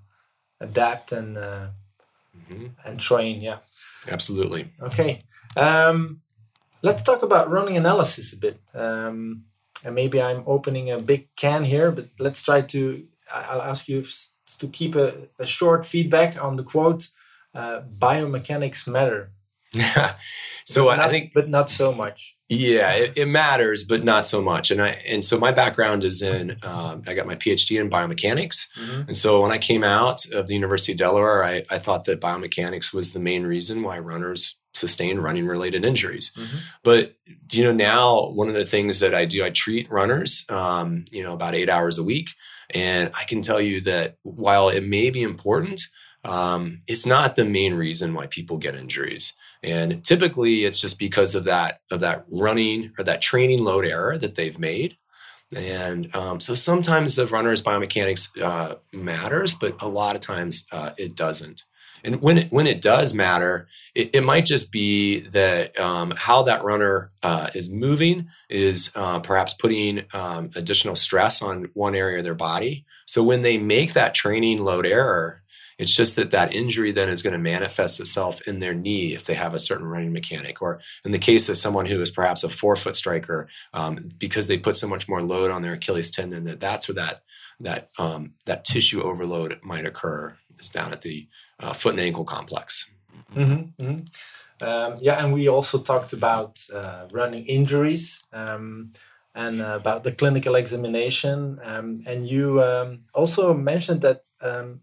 adapt 0.59 1.11
and 1.11 1.37
uh, 1.37 1.67
mm-hmm. 2.37 2.67
and 2.85 2.99
train. 2.99 3.41
Yeah, 3.41 3.59
absolutely. 4.09 4.71
Okay, 4.81 5.19
um, 5.57 6.21
let's 6.81 7.03
talk 7.03 7.23
about 7.23 7.49
running 7.49 7.77
analysis 7.77 8.33
a 8.33 8.37
bit. 8.37 8.59
Um, 8.73 9.45
and 9.85 9.95
maybe 9.95 10.21
I'm 10.21 10.43
opening 10.45 10.89
a 10.91 10.99
big 10.99 11.27
can 11.35 11.65
here, 11.65 11.91
but 11.91 12.07
let's 12.19 12.43
try 12.43 12.61
to. 12.61 13.05
I'll 13.33 13.61
ask 13.61 13.87
you 13.87 14.03
to 14.59 14.67
keep 14.67 14.95
a, 14.95 15.27
a 15.39 15.45
short 15.45 15.85
feedback 15.85 16.41
on 16.41 16.55
the 16.55 16.63
quote. 16.63 17.09
Uh, 17.53 17.81
biomechanics 17.99 18.87
matter. 18.87 19.31
Yeah. 19.71 20.15
So 20.65 20.85
not, 20.85 20.99
I 20.99 21.09
think, 21.09 21.33
but 21.33 21.49
not 21.49 21.69
so 21.69 21.91
much. 21.91 22.37
Yeah, 22.55 22.93
it, 22.93 23.17
it, 23.17 23.27
matters, 23.27 23.83
but 23.83 24.03
not 24.03 24.25
so 24.25 24.41
much. 24.41 24.71
And 24.71 24.81
I 24.81 24.97
and 25.09 25.23
so 25.23 25.39
my 25.39 25.51
background 25.51 26.03
is 26.03 26.21
in 26.21 26.57
um, 26.63 27.03
I 27.07 27.13
got 27.13 27.27
my 27.27 27.35
PhD 27.35 27.79
in 27.79 27.89
biomechanics, 27.89 28.69
mm-hmm. 28.77 29.01
and 29.07 29.17
so 29.17 29.41
when 29.41 29.51
I 29.51 29.57
came 29.57 29.83
out 29.83 30.25
of 30.33 30.47
the 30.47 30.53
University 30.53 30.91
of 30.91 30.97
Delaware, 30.97 31.43
I, 31.43 31.63
I 31.69 31.79
thought 31.79 32.05
that 32.05 32.21
biomechanics 32.21 32.93
was 32.93 33.13
the 33.13 33.19
main 33.19 33.43
reason 33.43 33.83
why 33.83 33.99
runners 33.99 34.59
sustain 34.73 35.19
running 35.19 35.45
related 35.45 35.85
injuries. 35.85 36.33
Mm-hmm. 36.37 36.57
But 36.83 37.15
you 37.51 37.63
know 37.63 37.73
now 37.73 38.29
one 38.31 38.47
of 38.47 38.55
the 38.55 38.65
things 38.65 38.99
that 38.99 39.13
I 39.13 39.25
do, 39.25 39.43
I 39.43 39.49
treat 39.49 39.89
runners, 39.89 40.45
um, 40.49 41.05
you 41.11 41.23
know, 41.23 41.33
about 41.33 41.55
eight 41.55 41.69
hours 41.69 41.97
a 41.97 42.03
week, 42.03 42.29
and 42.73 43.11
I 43.19 43.23
can 43.23 43.41
tell 43.41 43.61
you 43.61 43.81
that 43.81 44.17
while 44.23 44.69
it 44.69 44.85
may 44.85 45.09
be 45.09 45.23
important 45.23 45.81
um, 46.25 46.81
it's 46.87 47.05
not 47.05 47.35
the 47.35 47.45
main 47.45 47.73
reason 47.73 48.13
why 48.13 48.27
people 48.27 48.57
get 48.57 48.75
injuries. 48.75 49.33
And 49.63 50.03
typically, 50.03 50.65
it's 50.65 50.81
just 50.81 50.99
because 50.99 51.35
of 51.35 51.45
that 51.45 51.79
of 51.91 52.01
that 52.01 52.25
running 52.29 52.91
or 52.97 53.03
that 53.05 53.21
training 53.21 53.63
load 53.63 53.85
error 53.85 54.17
that 54.17 54.35
they've 54.35 54.59
made. 54.59 54.97
And 55.55 56.13
um, 56.15 56.39
so 56.39 56.55
sometimes 56.55 57.15
the 57.15 57.27
runner's 57.27 57.61
biomechanics 57.61 58.41
uh, 58.41 58.75
matters, 58.91 59.53
but 59.53 59.81
a 59.81 59.87
lot 59.87 60.15
of 60.15 60.21
times 60.21 60.67
uh, 60.71 60.91
it 60.97 61.15
doesn't. 61.15 61.63
And 62.03 62.21
when 62.21 62.37
it, 62.37 62.51
when 62.51 62.67
it 62.67 62.81
does 62.81 63.13
matter, 63.13 63.67
it, 63.95 64.13
it 64.13 64.23
might 64.23 64.45
just 64.45 64.71
be 64.71 65.21
that 65.29 65.79
um, 65.79 66.13
how 66.17 66.43
that 66.43 66.63
runner 66.63 67.11
uh, 67.21 67.47
is 67.55 67.71
moving 67.71 68.27
is 68.49 68.91
uh, 68.95 69.19
perhaps 69.19 69.53
putting 69.53 70.03
um, 70.13 70.49
additional 70.55 70.95
stress 70.95 71.41
on 71.41 71.69
one 71.73 71.95
area 71.95 72.17
of 72.17 72.25
their 72.25 72.35
body. 72.35 72.83
So 73.05 73.23
when 73.23 73.41
they 73.41 73.57
make 73.57 73.93
that 73.93 74.13
training 74.13 74.59
load 74.59 74.85
error, 74.85 75.42
it's 75.77 75.95
just 75.95 76.15
that 76.15 76.31
that 76.31 76.53
injury 76.53 76.91
then 76.91 77.09
is 77.09 77.21
going 77.21 77.33
to 77.33 77.39
manifest 77.39 77.99
itself 77.99 78.39
in 78.47 78.59
their 78.59 78.73
knee 78.73 79.13
if 79.13 79.25
they 79.25 79.35
have 79.35 79.53
a 79.53 79.59
certain 79.59 79.87
running 79.87 80.13
mechanic, 80.13 80.61
or 80.61 80.79
in 81.05 81.11
the 81.11 81.19
case 81.19 81.49
of 81.49 81.57
someone 81.57 81.85
who 81.85 82.01
is 82.01 82.11
perhaps 82.11 82.43
a 82.43 82.49
forefoot 82.49 82.95
striker, 82.95 83.47
um, 83.73 84.09
because 84.17 84.47
they 84.47 84.57
put 84.57 84.75
so 84.75 84.87
much 84.87 85.09
more 85.09 85.21
load 85.21 85.51
on 85.51 85.61
their 85.61 85.73
Achilles 85.73 86.11
tendon 86.11 86.43
that 86.45 86.59
that's 86.59 86.87
where 86.87 86.95
that 86.95 87.23
that 87.59 87.89
um, 87.99 88.33
that 88.45 88.65
tissue 88.65 89.01
overload 89.01 89.59
might 89.63 89.85
occur 89.85 90.35
is 90.59 90.69
down 90.69 90.91
at 90.91 91.01
the 91.01 91.27
uh, 91.59 91.73
foot 91.73 91.93
and 91.93 92.01
ankle 92.01 92.25
complex. 92.25 92.89
Mm-hmm, 93.35 93.83
mm-hmm. 93.83 94.01
Um, 94.61 94.95
yeah, 95.01 95.23
and 95.23 95.33
we 95.33 95.47
also 95.47 95.79
talked 95.79 96.13
about 96.13 96.59
uh, 96.73 97.07
running 97.11 97.45
injuries 97.45 98.23
um, 98.31 98.93
and 99.35 99.61
uh, 99.61 99.77
about 99.81 100.03
the 100.03 100.11
clinical 100.11 100.55
examination. 100.55 101.59
Um, 101.63 102.01
and 102.07 102.27
you 102.27 102.61
um, 102.61 103.03
also 103.13 103.53
mentioned 103.53 104.01
that, 104.01 104.29
um, 104.41 104.81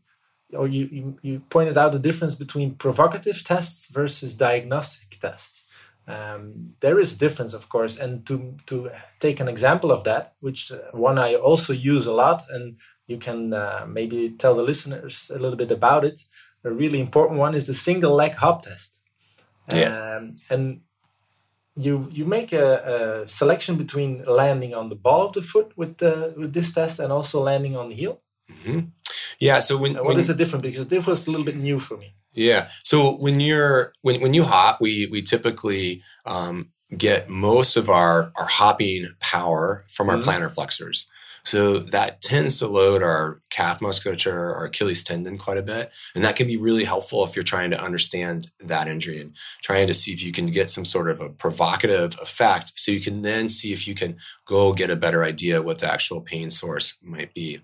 or 0.52 0.66
you, 0.68 0.88
you, 0.90 1.18
you, 1.22 1.40
pointed 1.50 1.78
out 1.78 1.92
the 1.92 1.98
difference 1.98 2.34
between 2.34 2.74
provocative 2.74 3.44
tests 3.44 3.88
versus 3.88 4.36
diagnostic 4.36 5.18
tests. 5.20 5.64
Um, 6.06 6.74
there 6.80 6.98
is 6.98 7.14
a 7.14 7.18
difference, 7.18 7.54
of 7.54 7.68
course, 7.68 7.96
and 7.96 8.26
to 8.26 8.56
to 8.66 8.90
take 9.20 9.38
an 9.40 9.48
example 9.48 9.92
of 9.92 10.02
that, 10.04 10.32
which 10.40 10.72
uh, 10.72 10.78
one 10.92 11.18
I 11.18 11.34
also 11.34 11.72
use 11.72 12.06
a 12.06 12.14
lot, 12.14 12.42
and 12.50 12.76
you 13.06 13.18
can 13.18 13.52
uh, 13.52 13.86
maybe 13.88 14.30
tell 14.30 14.54
the 14.54 14.64
listeners 14.64 15.30
a 15.34 15.38
little 15.38 15.56
bit 15.56 15.70
about 15.70 16.04
it 16.04 16.20
a 16.64 16.70
really 16.70 17.00
important 17.00 17.38
one 17.38 17.54
is 17.54 17.66
the 17.66 17.74
single 17.74 18.14
leg 18.14 18.34
hop 18.34 18.62
test. 18.62 19.02
Yes. 19.72 19.98
Um, 19.98 20.34
and 20.48 20.80
you 21.76 22.08
you 22.10 22.24
make 22.24 22.52
a, 22.52 23.22
a, 23.22 23.28
selection 23.28 23.76
between 23.76 24.24
landing 24.24 24.74
on 24.74 24.88
the 24.88 24.96
ball 24.96 25.26
of 25.26 25.32
the 25.32 25.42
foot 25.42 25.72
with 25.76 25.98
the 25.98 26.34
with 26.36 26.52
this 26.52 26.72
test 26.72 26.98
and 26.98 27.12
also 27.12 27.40
landing 27.40 27.76
on 27.76 27.88
the 27.88 27.94
heel. 27.94 28.20
Mm-hmm. 28.50 28.80
Yeah. 29.40 29.58
So 29.60 29.78
when, 29.78 29.94
what 29.94 30.04
when, 30.04 30.18
is 30.18 30.28
the 30.28 30.34
difference? 30.34 30.62
Because 30.62 30.88
this 30.88 31.06
was 31.06 31.26
a 31.26 31.30
little 31.30 31.46
bit 31.46 31.56
new 31.56 31.78
for 31.78 31.96
me. 31.96 32.14
Yeah. 32.32 32.68
So 32.82 33.16
when 33.16 33.40
you're 33.40 33.92
when 34.02 34.20
when 34.20 34.34
you 34.34 34.44
hop, 34.44 34.80
we 34.80 35.08
we 35.10 35.22
typically 35.22 36.02
um, 36.26 36.70
get 36.96 37.28
most 37.28 37.76
of 37.76 37.88
our 37.90 38.32
our 38.36 38.46
hopping 38.46 39.08
power 39.20 39.84
from 39.88 40.10
our 40.10 40.16
mm-hmm. 40.16 40.28
plantar 40.28 40.50
flexors. 40.50 41.08
So 41.42 41.78
that 41.78 42.20
tends 42.20 42.58
to 42.58 42.66
load 42.66 43.02
our 43.02 43.40
calf 43.50 43.80
musculature 43.80 44.50
or 44.50 44.66
Achilles 44.66 45.02
tendon 45.02 45.38
quite 45.38 45.56
a 45.56 45.62
bit. 45.62 45.90
And 46.14 46.24
that 46.24 46.36
can 46.36 46.46
be 46.46 46.56
really 46.56 46.84
helpful 46.84 47.24
if 47.24 47.34
you're 47.34 47.42
trying 47.42 47.70
to 47.70 47.82
understand 47.82 48.50
that 48.60 48.88
injury 48.88 49.20
and 49.20 49.34
trying 49.62 49.86
to 49.86 49.94
see 49.94 50.12
if 50.12 50.22
you 50.22 50.32
can 50.32 50.46
get 50.46 50.70
some 50.70 50.84
sort 50.84 51.08
of 51.08 51.20
a 51.20 51.30
provocative 51.30 52.14
effect. 52.20 52.78
So 52.78 52.92
you 52.92 53.00
can 53.00 53.22
then 53.22 53.48
see 53.48 53.72
if 53.72 53.86
you 53.86 53.94
can 53.94 54.16
go 54.44 54.72
get 54.72 54.90
a 54.90 54.96
better 54.96 55.24
idea 55.24 55.62
what 55.62 55.78
the 55.78 55.90
actual 55.90 56.20
pain 56.20 56.50
source 56.50 56.98
might 57.02 57.32
be. 57.32 57.60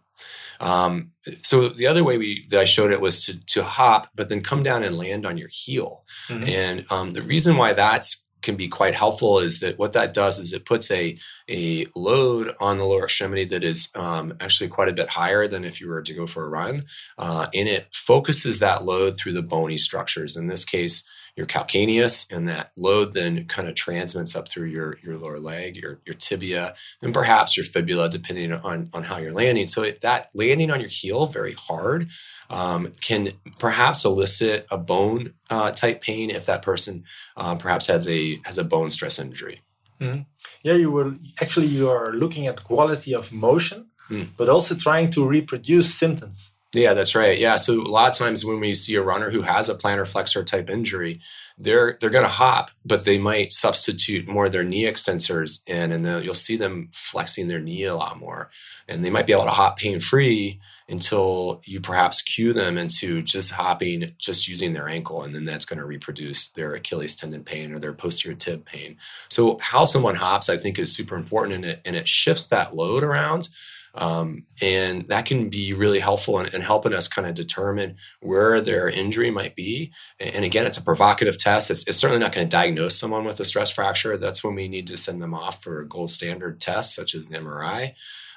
Um, 0.60 1.12
so 1.42 1.68
the 1.68 1.86
other 1.86 2.04
way 2.04 2.18
we 2.18 2.46
that 2.50 2.60
I 2.60 2.64
showed 2.64 2.92
it 2.92 3.00
was 3.00 3.24
to 3.26 3.44
to 3.46 3.64
hop, 3.64 4.08
but 4.14 4.28
then 4.28 4.42
come 4.42 4.62
down 4.62 4.82
and 4.82 4.96
land 4.96 5.26
on 5.26 5.38
your 5.38 5.48
heel. 5.50 6.04
Mm-hmm. 6.28 6.44
And 6.44 6.84
um, 6.90 7.12
the 7.12 7.22
reason 7.22 7.56
why 7.56 7.72
that's 7.72 8.26
can 8.42 8.56
be 8.56 8.68
quite 8.68 8.94
helpful 8.94 9.38
is 9.40 9.60
that 9.60 9.78
what 9.78 9.92
that 9.92 10.14
does 10.14 10.38
is 10.38 10.52
it 10.52 10.64
puts 10.64 10.90
a, 10.90 11.18
a 11.50 11.84
load 11.96 12.54
on 12.60 12.78
the 12.78 12.84
lower 12.84 13.04
extremity 13.04 13.44
that 13.44 13.64
is 13.64 13.90
um, 13.96 14.34
actually 14.40 14.68
quite 14.68 14.88
a 14.88 14.92
bit 14.92 15.08
higher 15.08 15.48
than 15.48 15.64
if 15.64 15.80
you 15.80 15.88
were 15.88 16.02
to 16.02 16.14
go 16.14 16.26
for 16.26 16.46
a 16.46 16.48
run. 16.48 16.84
Uh, 17.18 17.48
and 17.52 17.68
it 17.68 17.88
focuses 17.92 18.60
that 18.60 18.84
load 18.84 19.16
through 19.16 19.32
the 19.32 19.42
bony 19.42 19.76
structures. 19.76 20.36
In 20.36 20.46
this 20.46 20.64
case, 20.64 21.08
your 21.36 21.46
calcaneus, 21.46 22.32
and 22.32 22.48
that 22.48 22.70
load 22.76 23.12
then 23.12 23.44
kind 23.44 23.68
of 23.68 23.74
transmits 23.74 24.34
up 24.34 24.50
through 24.50 24.66
your, 24.66 24.96
your 25.02 25.16
lower 25.18 25.38
leg, 25.38 25.76
your, 25.76 26.00
your 26.06 26.14
tibia, 26.14 26.74
and 27.02 27.12
perhaps 27.12 27.56
your 27.56 27.64
fibula, 27.64 28.08
depending 28.08 28.52
on, 28.52 28.88
on 28.94 29.02
how 29.02 29.18
you're 29.18 29.32
landing. 29.32 29.68
So 29.68 29.82
it, 29.82 30.00
that 30.00 30.28
landing 30.34 30.70
on 30.70 30.80
your 30.80 30.88
heel 30.88 31.26
very 31.26 31.54
hard 31.58 32.08
um, 32.48 32.92
can 33.00 33.28
perhaps 33.58 34.04
elicit 34.04 34.66
a 34.70 34.78
bone 34.78 35.34
uh, 35.50 35.72
type 35.72 36.00
pain 36.00 36.30
if 36.30 36.46
that 36.46 36.62
person 36.62 37.04
uh, 37.36 37.54
perhaps 37.56 37.86
has 37.88 38.08
a 38.08 38.38
has 38.44 38.56
a 38.56 38.64
bone 38.64 38.90
stress 38.90 39.18
injury. 39.18 39.60
Mm-hmm. 40.00 40.22
Yeah, 40.62 40.74
you 40.74 40.90
were 40.90 41.14
actually 41.40 41.66
you 41.66 41.88
are 41.88 42.12
looking 42.12 42.46
at 42.46 42.64
quality 42.64 43.14
of 43.14 43.32
motion, 43.32 43.90
mm. 44.10 44.28
but 44.36 44.48
also 44.48 44.74
trying 44.74 45.10
to 45.12 45.26
reproduce 45.26 45.94
symptoms. 45.94 46.55
Yeah, 46.76 46.92
that's 46.92 47.14
right. 47.14 47.38
Yeah, 47.38 47.56
so 47.56 47.80
a 47.80 47.88
lot 47.88 48.10
of 48.10 48.18
times 48.18 48.44
when 48.44 48.60
we 48.60 48.74
see 48.74 48.96
a 48.96 49.02
runner 49.02 49.30
who 49.30 49.42
has 49.42 49.70
a 49.70 49.74
plantar 49.74 50.06
flexor 50.06 50.44
type 50.44 50.68
injury, 50.68 51.18
they're 51.56 51.96
they're 51.98 52.10
going 52.10 52.24
to 52.24 52.30
hop, 52.30 52.70
but 52.84 53.06
they 53.06 53.16
might 53.16 53.50
substitute 53.50 54.28
more 54.28 54.46
of 54.46 54.52
their 54.52 54.62
knee 54.62 54.84
extensors 54.84 55.66
in, 55.66 55.90
and 55.90 56.04
you'll 56.22 56.34
see 56.34 56.56
them 56.56 56.90
flexing 56.92 57.48
their 57.48 57.60
knee 57.60 57.84
a 57.84 57.96
lot 57.96 58.18
more, 58.20 58.50
and 58.86 59.02
they 59.02 59.08
might 59.08 59.26
be 59.26 59.32
able 59.32 59.44
to 59.44 59.50
hop 59.50 59.78
pain 59.78 60.00
free 60.00 60.60
until 60.86 61.62
you 61.64 61.80
perhaps 61.80 62.20
cue 62.20 62.52
them 62.52 62.76
into 62.76 63.22
just 63.22 63.54
hopping, 63.54 64.04
just 64.18 64.46
using 64.46 64.74
their 64.74 64.86
ankle, 64.86 65.22
and 65.22 65.34
then 65.34 65.46
that's 65.46 65.64
going 65.64 65.78
to 65.78 65.84
reproduce 65.86 66.48
their 66.50 66.74
Achilles 66.74 67.16
tendon 67.16 67.42
pain 67.42 67.72
or 67.72 67.78
their 67.78 67.94
posterior 67.94 68.36
tib 68.36 68.66
pain. 68.66 68.98
So 69.30 69.56
how 69.62 69.86
someone 69.86 70.16
hops, 70.16 70.50
I 70.50 70.58
think, 70.58 70.78
is 70.78 70.94
super 70.94 71.16
important, 71.16 71.54
and 71.54 71.64
it 71.64 71.80
and 71.86 71.96
it 71.96 72.06
shifts 72.06 72.48
that 72.48 72.74
load 72.74 73.02
around 73.02 73.48
um, 73.96 74.44
and 74.60 75.02
that 75.02 75.24
can 75.24 75.48
be 75.48 75.72
really 75.72 76.00
helpful 76.00 76.38
in, 76.38 76.54
in 76.54 76.60
helping 76.60 76.92
us 76.92 77.08
kind 77.08 77.26
of 77.26 77.34
determine 77.34 77.96
where 78.20 78.60
their 78.60 78.88
injury 78.88 79.30
might 79.30 79.56
be. 79.56 79.92
And 80.20 80.44
again, 80.44 80.66
it's 80.66 80.76
a 80.76 80.84
provocative 80.84 81.38
test. 81.38 81.70
It's, 81.70 81.88
it's 81.88 81.96
certainly 81.96 82.20
not 82.20 82.32
going 82.32 82.46
to 82.46 82.50
diagnose 82.50 82.98
someone 82.98 83.24
with 83.24 83.40
a 83.40 83.44
stress 83.44 83.70
fracture. 83.70 84.16
That's 84.16 84.44
when 84.44 84.54
we 84.54 84.68
need 84.68 84.86
to 84.88 84.98
send 84.98 85.22
them 85.22 85.34
off 85.34 85.62
for 85.62 85.80
a 85.80 85.88
gold 85.88 86.10
standard 86.10 86.60
tests, 86.60 86.94
such 86.94 87.14
as 87.14 87.30
an 87.30 87.42
MRI. 87.42 87.92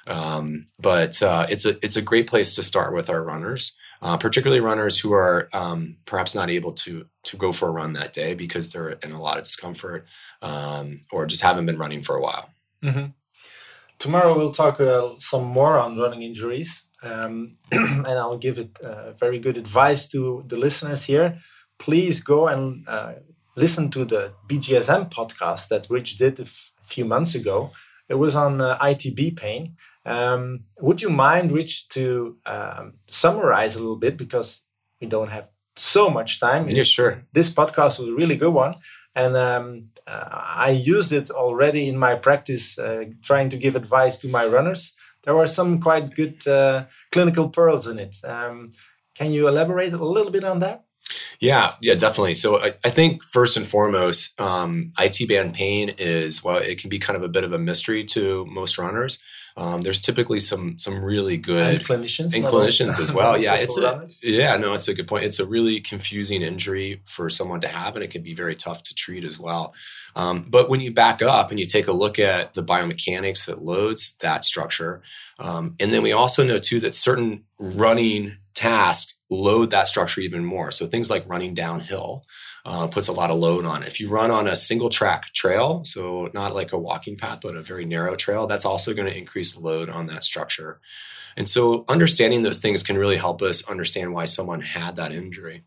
Um, 0.06 0.64
but 0.78 1.22
uh, 1.22 1.46
it's 1.50 1.66
a 1.66 1.76
it's 1.84 1.96
a 1.96 2.02
great 2.02 2.26
place 2.26 2.54
to 2.54 2.62
start 2.62 2.94
with 2.94 3.10
our 3.10 3.22
runners, 3.22 3.76
uh, 4.00 4.16
particularly 4.16 4.60
runners 4.60 4.98
who 4.98 5.12
are 5.12 5.50
um, 5.52 5.98
perhaps 6.06 6.34
not 6.34 6.48
able 6.48 6.72
to 6.72 7.04
to 7.24 7.36
go 7.36 7.52
for 7.52 7.68
a 7.68 7.72
run 7.72 7.92
that 7.92 8.14
day 8.14 8.32
because 8.32 8.70
they're 8.70 8.88
in 8.88 9.12
a 9.12 9.20
lot 9.20 9.36
of 9.36 9.44
discomfort 9.44 10.06
um, 10.40 11.00
or 11.12 11.26
just 11.26 11.42
haven't 11.42 11.66
been 11.66 11.78
running 11.78 12.00
for 12.00 12.16
a 12.16 12.22
while. 12.22 12.48
Mm-hmm 12.82 13.10
tomorrow 14.00 14.36
we'll 14.36 14.50
talk 14.50 14.80
uh, 14.80 15.10
some 15.18 15.44
more 15.44 15.78
on 15.78 15.96
running 15.96 16.22
injuries 16.22 16.86
um, 17.02 17.56
and 17.72 18.18
i'll 18.22 18.38
give 18.38 18.58
it 18.58 18.76
uh, 18.84 19.12
very 19.12 19.38
good 19.38 19.56
advice 19.56 20.08
to 20.08 20.44
the 20.48 20.56
listeners 20.56 21.04
here. 21.04 21.38
Please 21.78 22.20
go 22.20 22.46
and 22.46 22.86
uh, 22.86 23.14
listen 23.56 23.90
to 23.90 24.04
the 24.04 24.34
BJSM 24.48 25.10
podcast 25.10 25.68
that 25.68 25.86
rich 25.88 26.18
did 26.18 26.38
a 26.38 26.44
few 26.82 27.06
months 27.06 27.34
ago. 27.34 27.70
It 28.06 28.16
was 28.16 28.36
on 28.36 28.60
uh, 28.60 28.76
itb 28.78 29.36
pain. 29.36 29.76
Um, 30.04 30.64
would 30.80 31.00
you 31.00 31.08
mind 31.10 31.52
rich 31.52 31.88
to 31.90 32.36
um, 32.44 32.94
summarize 33.06 33.76
a 33.76 33.78
little 33.78 33.96
bit? 33.96 34.18
Because 34.18 34.62
we 35.00 35.06
don't 35.06 35.30
have 35.30 35.48
so 35.76 36.10
much 36.10 36.38
time. 36.40 36.68
Yeah 36.68 36.82
sure. 36.82 37.24
This 37.32 37.48
podcast 37.48 37.98
was 37.98 38.08
a 38.08 38.14
really 38.14 38.36
good 38.36 38.52
one 38.52 38.74
and 39.14 39.36
um, 39.36 39.88
uh, 40.06 40.28
I 40.30 40.70
used 40.70 41.12
it 41.12 41.30
already 41.30 41.88
in 41.88 41.98
my 41.98 42.14
practice, 42.14 42.78
uh, 42.78 43.04
trying 43.22 43.48
to 43.50 43.56
give 43.56 43.76
advice 43.76 44.16
to 44.18 44.28
my 44.28 44.46
runners. 44.46 44.94
There 45.24 45.34
were 45.34 45.46
some 45.46 45.80
quite 45.80 46.14
good 46.14 46.46
uh, 46.46 46.86
clinical 47.12 47.48
pearls 47.50 47.86
in 47.86 47.98
it. 47.98 48.16
Um, 48.24 48.70
can 49.14 49.32
you 49.32 49.48
elaborate 49.48 49.92
a 49.92 50.04
little 50.04 50.32
bit 50.32 50.44
on 50.44 50.60
that? 50.60 50.84
Yeah, 51.40 51.74
yeah, 51.80 51.94
definitely. 51.94 52.34
So 52.34 52.60
I, 52.60 52.74
I 52.84 52.90
think 52.90 53.22
first 53.24 53.56
and 53.56 53.66
foremost, 53.66 54.38
um, 54.40 54.92
IT 54.98 55.28
band 55.28 55.54
pain 55.54 55.92
is 55.98 56.44
well, 56.44 56.58
it 56.58 56.80
can 56.80 56.90
be 56.90 56.98
kind 56.98 57.16
of 57.16 57.22
a 57.22 57.28
bit 57.28 57.44
of 57.44 57.52
a 57.52 57.58
mystery 57.58 58.04
to 58.06 58.44
most 58.46 58.78
runners. 58.78 59.22
Um, 59.56 59.80
there's 59.80 60.00
typically 60.00 60.40
some 60.40 60.78
some 60.78 61.02
really 61.02 61.36
good 61.36 61.78
and 61.78 61.80
clinicians 61.80 62.34
and 62.34 62.44
clinicians 62.44 63.00
as 63.00 63.12
well. 63.14 63.40
yeah, 63.40 63.56
it's 63.56 63.76
a, 63.76 64.08
yeah, 64.22 64.56
no, 64.56 64.74
it's 64.74 64.88
a 64.88 64.94
good 64.94 65.08
point. 65.08 65.24
It's 65.24 65.40
a 65.40 65.46
really 65.46 65.80
confusing 65.80 66.42
injury 66.42 67.02
for 67.04 67.28
someone 67.28 67.60
to 67.62 67.68
have, 67.68 67.94
and 67.94 68.04
it 68.04 68.10
can 68.10 68.22
be 68.22 68.34
very 68.34 68.54
tough 68.54 68.82
to 68.84 68.94
treat 68.94 69.24
as 69.24 69.38
well. 69.38 69.74
Um, 70.14 70.46
but 70.48 70.68
when 70.68 70.80
you 70.80 70.92
back 70.92 71.20
up 71.20 71.50
and 71.50 71.58
you 71.58 71.66
take 71.66 71.88
a 71.88 71.92
look 71.92 72.18
at 72.18 72.54
the 72.54 72.62
biomechanics 72.62 73.46
that 73.46 73.62
loads 73.62 74.16
that 74.18 74.44
structure, 74.44 75.02
um, 75.38 75.74
and 75.80 75.92
then 75.92 76.02
we 76.02 76.12
also 76.12 76.44
know 76.44 76.58
too 76.58 76.80
that 76.80 76.94
certain 76.94 77.44
running 77.58 78.36
task 78.60 79.14
load 79.30 79.70
that 79.70 79.86
structure 79.86 80.20
even 80.20 80.44
more. 80.44 80.70
So 80.70 80.86
things 80.86 81.08
like 81.08 81.28
running 81.28 81.54
downhill 81.54 82.24
uh, 82.66 82.88
puts 82.88 83.08
a 83.08 83.12
lot 83.12 83.30
of 83.30 83.38
load 83.38 83.64
on 83.64 83.82
it. 83.82 83.88
If 83.88 84.00
you 84.00 84.10
run 84.10 84.30
on 84.30 84.46
a 84.46 84.54
single 84.54 84.90
track 84.90 85.32
trail, 85.32 85.82
so 85.84 86.28
not 86.34 86.54
like 86.54 86.72
a 86.72 86.78
walking 86.78 87.16
path, 87.16 87.40
but 87.42 87.56
a 87.56 87.62
very 87.62 87.86
narrow 87.86 88.16
trail, 88.16 88.46
that's 88.46 88.66
also 88.66 88.92
going 88.92 89.08
to 89.08 89.16
increase 89.16 89.58
load 89.58 89.88
on 89.88 90.06
that 90.06 90.24
structure. 90.24 90.80
And 91.36 91.48
so 91.48 91.84
understanding 91.88 92.42
those 92.42 92.58
things 92.58 92.82
can 92.82 92.98
really 92.98 93.16
help 93.16 93.40
us 93.40 93.66
understand 93.66 94.12
why 94.12 94.26
someone 94.26 94.60
had 94.60 94.96
that 94.96 95.12
injury. 95.12 95.64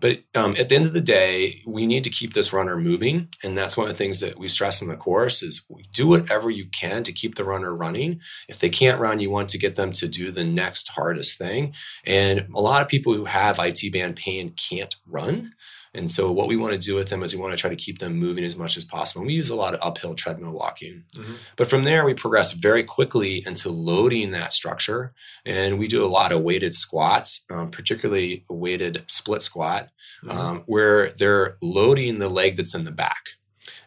But 0.00 0.20
um, 0.34 0.54
at 0.58 0.68
the 0.68 0.76
end 0.76 0.86
of 0.86 0.92
the 0.92 1.00
day, 1.00 1.62
we 1.66 1.86
need 1.86 2.04
to 2.04 2.10
keep 2.10 2.32
this 2.32 2.52
runner 2.52 2.76
moving, 2.76 3.28
and 3.44 3.56
that's 3.56 3.76
one 3.76 3.86
of 3.86 3.92
the 3.92 3.98
things 3.98 4.20
that 4.20 4.38
we 4.38 4.48
stress 4.48 4.80
in 4.80 4.88
the 4.88 4.96
course: 4.96 5.42
is 5.42 5.66
do 5.92 6.08
whatever 6.08 6.50
you 6.50 6.66
can 6.66 7.02
to 7.04 7.12
keep 7.12 7.34
the 7.34 7.44
runner 7.44 7.74
running. 7.74 8.20
If 8.48 8.58
they 8.58 8.70
can't 8.70 9.00
run, 9.00 9.20
you 9.20 9.30
want 9.30 9.50
to 9.50 9.58
get 9.58 9.76
them 9.76 9.92
to 9.92 10.08
do 10.08 10.30
the 10.30 10.44
next 10.44 10.88
hardest 10.88 11.38
thing. 11.38 11.74
And 12.06 12.48
a 12.54 12.60
lot 12.60 12.82
of 12.82 12.88
people 12.88 13.14
who 13.14 13.26
have 13.26 13.58
IT 13.58 13.92
band 13.92 14.16
pain 14.16 14.54
can't 14.56 14.94
run. 15.06 15.52
And 15.92 16.10
so, 16.10 16.30
what 16.30 16.48
we 16.48 16.56
want 16.56 16.72
to 16.72 16.78
do 16.78 16.94
with 16.94 17.08
them 17.08 17.22
is 17.22 17.34
we 17.34 17.40
want 17.40 17.52
to 17.52 17.60
try 17.60 17.70
to 17.70 17.76
keep 17.76 17.98
them 17.98 18.16
moving 18.16 18.44
as 18.44 18.56
much 18.56 18.76
as 18.76 18.84
possible. 18.84 19.22
And 19.22 19.26
we 19.26 19.34
use 19.34 19.50
a 19.50 19.56
lot 19.56 19.74
of 19.74 19.80
uphill 19.82 20.14
treadmill 20.14 20.52
walking. 20.52 21.04
Mm-hmm. 21.14 21.34
But 21.56 21.68
from 21.68 21.82
there, 21.82 22.04
we 22.04 22.14
progress 22.14 22.52
very 22.52 22.84
quickly 22.84 23.42
into 23.44 23.70
loading 23.70 24.30
that 24.30 24.52
structure. 24.52 25.12
And 25.44 25.78
we 25.78 25.88
do 25.88 26.04
a 26.04 26.06
lot 26.06 26.30
of 26.30 26.42
weighted 26.42 26.74
squats, 26.74 27.44
um, 27.50 27.70
particularly 27.70 28.44
a 28.48 28.54
weighted 28.54 29.04
split 29.10 29.42
squat, 29.42 29.88
mm-hmm. 30.22 30.38
um, 30.38 30.62
where 30.66 31.10
they're 31.12 31.56
loading 31.60 32.20
the 32.20 32.28
leg 32.28 32.56
that's 32.56 32.74
in 32.74 32.84
the 32.84 32.92
back. 32.92 33.30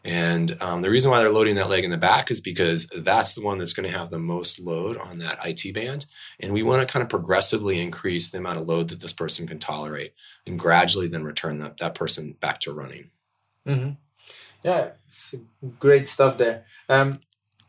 And 0.05 0.57
um, 0.62 0.81
the 0.81 0.89
reason 0.89 1.12
why 1.12 1.19
they're 1.19 1.31
loading 1.31 1.55
that 1.55 1.69
leg 1.69 1.86
in 1.86 1.91
the 1.91 1.98
back 1.98 2.29
is 2.29 2.41
because 2.41 2.88
that's 2.88 3.36
the 3.36 3.45
one 3.45 3.57
that's 3.57 3.72
going 3.74 3.89
to 3.89 3.98
have 3.98 4.10
the 4.10 4.19
most 4.19 4.60
load 4.60 4.98
on 4.98 5.19
that 5.19 5.39
IT 5.45 5.74
band. 5.74 6.07
And 6.41 6.53
we 6.53 6.62
want 6.62 6.86
to 6.86 6.91
kind 6.91 7.01
of 7.01 7.10
progressively 7.10 7.79
increase 7.79 8.29
the 8.29 8.39
amount 8.39 8.60
of 8.60 8.67
load 8.67 8.89
that 8.89 9.00
this 9.00 9.13
person 9.13 9.48
can 9.48 9.60
tolerate 9.60 10.13
and 10.45 10.60
gradually 10.60 11.07
then 11.07 11.24
return 11.24 11.60
that, 11.60 11.77
that 11.77 11.95
person 11.95 12.36
back 12.41 12.60
to 12.62 12.74
running. 12.74 13.12
Mm-hmm. 13.65 13.91
Yeah, 14.63 14.89
it's 15.07 15.36
great 15.79 16.07
stuff 16.07 16.38
there. 16.38 16.65
Um, 16.89 17.19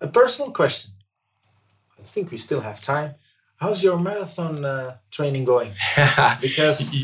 a 0.01 0.09
personal 0.09 0.51
question. 0.51 0.93
I 1.99 2.03
think 2.03 2.31
we 2.31 2.37
still 2.37 2.61
have 2.61 2.81
time. 2.81 3.15
How's 3.65 3.83
your 3.83 3.99
marathon 3.99 4.63
uh, 4.63 4.99
training 5.11 5.47
going? 5.47 5.73
because 6.43 6.95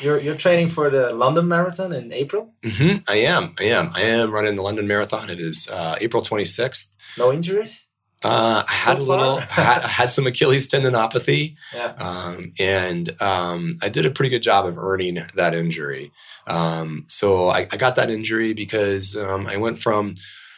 you're 0.00 0.20
you're 0.20 0.36
training 0.36 0.68
for 0.68 0.88
the 0.88 1.12
London 1.12 1.48
Marathon 1.48 1.92
in 1.92 2.12
April. 2.12 2.54
Mm-hmm. 2.62 2.98
I 3.08 3.16
am. 3.16 3.52
I 3.58 3.64
am. 3.64 3.90
I 3.96 4.02
am 4.02 4.30
running 4.30 4.54
the 4.54 4.62
London 4.62 4.86
Marathon. 4.86 5.28
It 5.28 5.40
is 5.40 5.68
uh, 5.68 5.96
April 6.00 6.22
26th. 6.22 6.94
No 7.18 7.32
injuries. 7.32 7.88
Uh, 8.22 8.62
I 8.66 8.72
had 8.72 8.98
a 8.98 9.02
little, 9.02 9.38
I 9.56 9.60
had, 9.60 9.82
I 9.82 9.88
had, 9.88 10.10
some 10.12 10.26
Achilles 10.28 10.68
tendinopathy, 10.68 11.58
yeah. 11.74 11.94
um, 11.98 12.52
and 12.60 13.20
um, 13.20 13.74
I 13.82 13.88
did 13.88 14.06
a 14.06 14.10
pretty 14.10 14.30
good 14.30 14.42
job 14.42 14.66
of 14.66 14.78
earning 14.78 15.18
that 15.34 15.52
injury. 15.52 16.12
Um, 16.46 17.06
so 17.08 17.48
I, 17.48 17.66
I, 17.72 17.76
got 17.76 17.96
that 17.96 18.08
injury 18.08 18.54
because 18.54 19.16
um, 19.16 19.46
I 19.48 19.56
went 19.56 19.78
from 19.78 20.14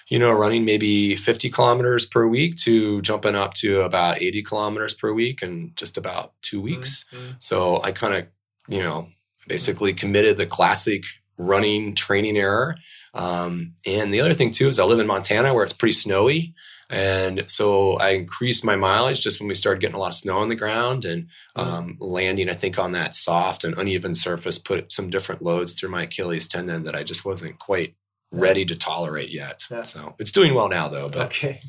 you 0.09 0.19
know, 0.19 0.33
running 0.33 0.65
maybe 0.65 1.17
50 1.17 1.51
kilometers 1.51 2.07
per 2.07 2.27
week 2.27 2.57
to 2.59 3.03
jumping 3.03 3.35
up 3.35 3.55
to 3.55 3.81
about 3.83 4.23
80 4.23 4.43
kilometers 4.43 4.95
per 4.95 5.13
week 5.13 5.43
in 5.43 5.73
just 5.75 5.99
about 5.99 6.33
two 6.43 6.61
weeks. 6.61 7.07
Mm-hmm. 7.13 7.33
So 7.41 7.83
I 7.83 7.93
kind 7.93 8.15
of, 8.15 8.27
you 8.69 8.83
know, 8.83 9.09
basically 9.49 9.93
committed 9.93 10.37
the 10.37 10.47
classic 10.47 11.03
running 11.39 11.95
training 11.95 12.37
error. 12.37 12.77
Um, 13.15 13.75
and 13.87 14.13
the 14.13 14.21
other 14.21 14.35
thing 14.35 14.53
too 14.53 14.69
is 14.69 14.79
I 14.79 14.85
live 14.85 15.01
in 15.01 15.07
Montana 15.07 15.55
where 15.55 15.65
it's 15.65 15.73
pretty 15.73 15.93
snowy. 15.93 16.55
And 16.89 17.51
so 17.51 17.99
I 17.99 18.11
increased 18.11 18.65
my 18.65 18.77
mileage 18.77 19.23
just 19.23 19.41
when 19.41 19.49
we 19.49 19.57
started 19.57 19.81
getting 19.81 19.97
a 19.97 19.99
lot 19.99 20.09
of 20.09 20.15
snow 20.15 20.39
on 20.39 20.49
the 20.49 20.55
ground 20.55 21.05
and 21.05 21.25
mm-hmm. 21.57 21.61
um, 21.61 21.97
landing, 21.99 22.49
I 22.49 22.55
think, 22.55 22.79
on 22.79 22.93
that 22.93 23.17
soft 23.17 23.65
and 23.65 23.77
uneven 23.77 24.15
surface 24.15 24.59
put 24.59 24.93
some 24.93 25.11
different 25.11 25.43
loads 25.43 25.73
through 25.73 25.89
my 25.89 26.03
Achilles 26.03 26.47
tendon 26.47 26.85
that 26.85 26.95
I 26.95 27.03
just 27.03 27.25
wasn't 27.25 27.59
quite 27.59 27.97
ready 28.31 28.65
to 28.65 28.77
tolerate 28.77 29.31
yet. 29.33 29.65
Yeah. 29.71 29.83
So 29.83 30.15
it's 30.19 30.33
doing 30.33 30.55
well 30.55 30.69
now, 30.69 30.89
though. 30.89 31.09
But. 31.09 31.27
Okay. 31.27 31.61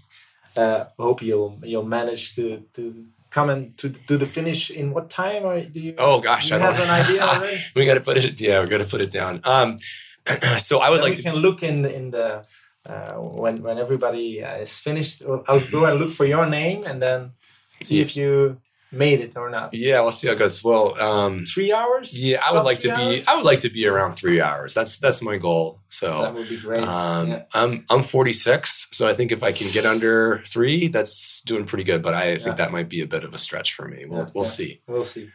Uh, 0.55 0.85
hope 0.97 1.21
you'll 1.21 1.59
you'll 1.63 1.83
manage 1.85 2.35
to 2.35 2.63
to 2.73 3.05
come 3.29 3.49
and 3.49 3.77
to 3.77 3.89
do 3.89 4.17
the 4.17 4.25
finish 4.25 4.71
in 4.71 4.91
what 4.91 5.09
time 5.09 5.43
or 5.45 5.61
do 5.61 5.79
you? 5.79 5.93
Oh 5.99 6.19
gosh, 6.19 6.49
you 6.49 6.55
I 6.55 6.59
have 6.59 6.79
an 6.79 6.89
idea 6.89 7.21
already. 7.31 7.57
we 7.75 7.85
got 7.85 7.93
to 7.95 8.01
put 8.01 8.17
it. 8.17 8.41
Yeah, 8.41 8.61
we 8.61 8.67
got 8.67 8.79
to 8.81 8.87
put 8.87 9.01
it 9.01 9.11
down. 9.11 9.41
Um, 9.43 9.75
so 10.57 10.79
I 10.79 10.89
would 10.89 10.97
then 10.97 11.03
like 11.03 11.11
we 11.11 11.15
to. 11.15 11.21
can 11.23 11.35
look 11.35 11.61
in 11.61 11.83
the, 11.83 11.95
in 11.95 12.11
the 12.11 12.43
uh, 12.89 13.13
when 13.13 13.61
when 13.61 13.77
everybody 13.77 14.43
uh, 14.43 14.57
is 14.57 14.79
finished. 14.79 15.21
I'll 15.47 15.61
go 15.69 15.85
and 15.85 15.99
look 15.99 16.11
for 16.11 16.25
your 16.25 16.47
name 16.47 16.83
and 16.85 17.01
then 17.01 17.31
see 17.83 18.01
if 18.01 18.15
you 18.17 18.59
made 18.91 19.19
it 19.19 19.35
or 19.35 19.49
not. 19.49 19.73
Yeah, 19.73 20.01
we'll 20.01 20.11
see 20.11 20.27
how 20.27 20.33
it 20.33 20.39
goes. 20.39 20.63
Well, 20.63 20.99
um, 21.01 21.45
three 21.45 21.73
hours. 21.73 22.17
Yeah, 22.19 22.39
I 22.47 22.53
would 22.53 22.63
like 22.63 22.79
to 22.79 22.91
hours? 22.91 23.25
be. 23.25 23.31
I 23.31 23.35
would 23.35 23.45
like 23.45 23.59
to 23.59 23.69
be 23.69 23.87
around 23.87 24.13
three 24.13 24.41
hours. 24.41 24.73
That's 24.73 24.99
that's 24.99 25.21
my 25.21 25.37
goal. 25.37 25.81
So 25.89 26.21
that 26.21 26.33
would 26.33 26.49
be 26.49 26.59
great. 26.59 26.83
Um, 26.83 27.27
yeah. 27.29 27.43
I'm 27.53 27.85
I'm 27.89 28.03
46, 28.03 28.89
so 28.91 29.07
I 29.07 29.13
think 29.13 29.31
if 29.31 29.43
I 29.43 29.51
can 29.51 29.67
get 29.73 29.85
under 29.85 30.39
three, 30.45 30.87
that's 30.87 31.41
doing 31.41 31.65
pretty 31.65 31.83
good. 31.83 32.01
But 32.01 32.13
I 32.13 32.35
think 32.35 32.57
yeah. 32.57 32.65
that 32.65 32.71
might 32.71 32.89
be 32.89 33.01
a 33.01 33.07
bit 33.07 33.23
of 33.23 33.33
a 33.33 33.37
stretch 33.37 33.73
for 33.73 33.87
me. 33.87 34.05
We'll 34.05 34.19
yeah, 34.19 34.31
we'll 34.33 34.45
see. 34.45 34.81
We'll 34.87 35.03
see. 35.03 35.29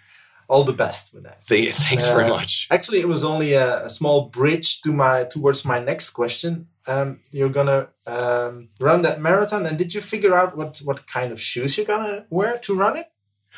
All 0.48 0.64
the 0.64 0.72
best 0.72 1.14
with 1.14 1.22
that. 1.22 1.44
thanks 1.44 2.06
uh, 2.06 2.14
very 2.14 2.28
much. 2.28 2.66
Actually, 2.70 3.00
it 3.00 3.08
was 3.08 3.24
only 3.24 3.54
a, 3.54 3.86
a, 3.86 3.88
small 3.88 4.28
bridge 4.28 4.82
to 4.82 4.92
my 4.92 5.24
towards 5.24 5.64
my 5.64 5.78
next 5.78 6.10
question. 6.10 6.68
Um, 6.86 7.20
you're 7.30 7.48
gonna 7.48 7.88
um, 8.06 8.68
run 8.80 9.02
that 9.02 9.20
marathon, 9.20 9.64
and 9.64 9.78
did 9.78 9.94
you 9.94 10.00
figure 10.00 10.34
out 10.36 10.56
what 10.56 10.80
what 10.84 11.06
kind 11.06 11.32
of 11.32 11.40
shoes 11.40 11.78
you're 11.78 11.86
gonna 11.86 12.26
wear 12.28 12.58
to 12.58 12.74
run 12.74 12.96
it? 12.96 13.11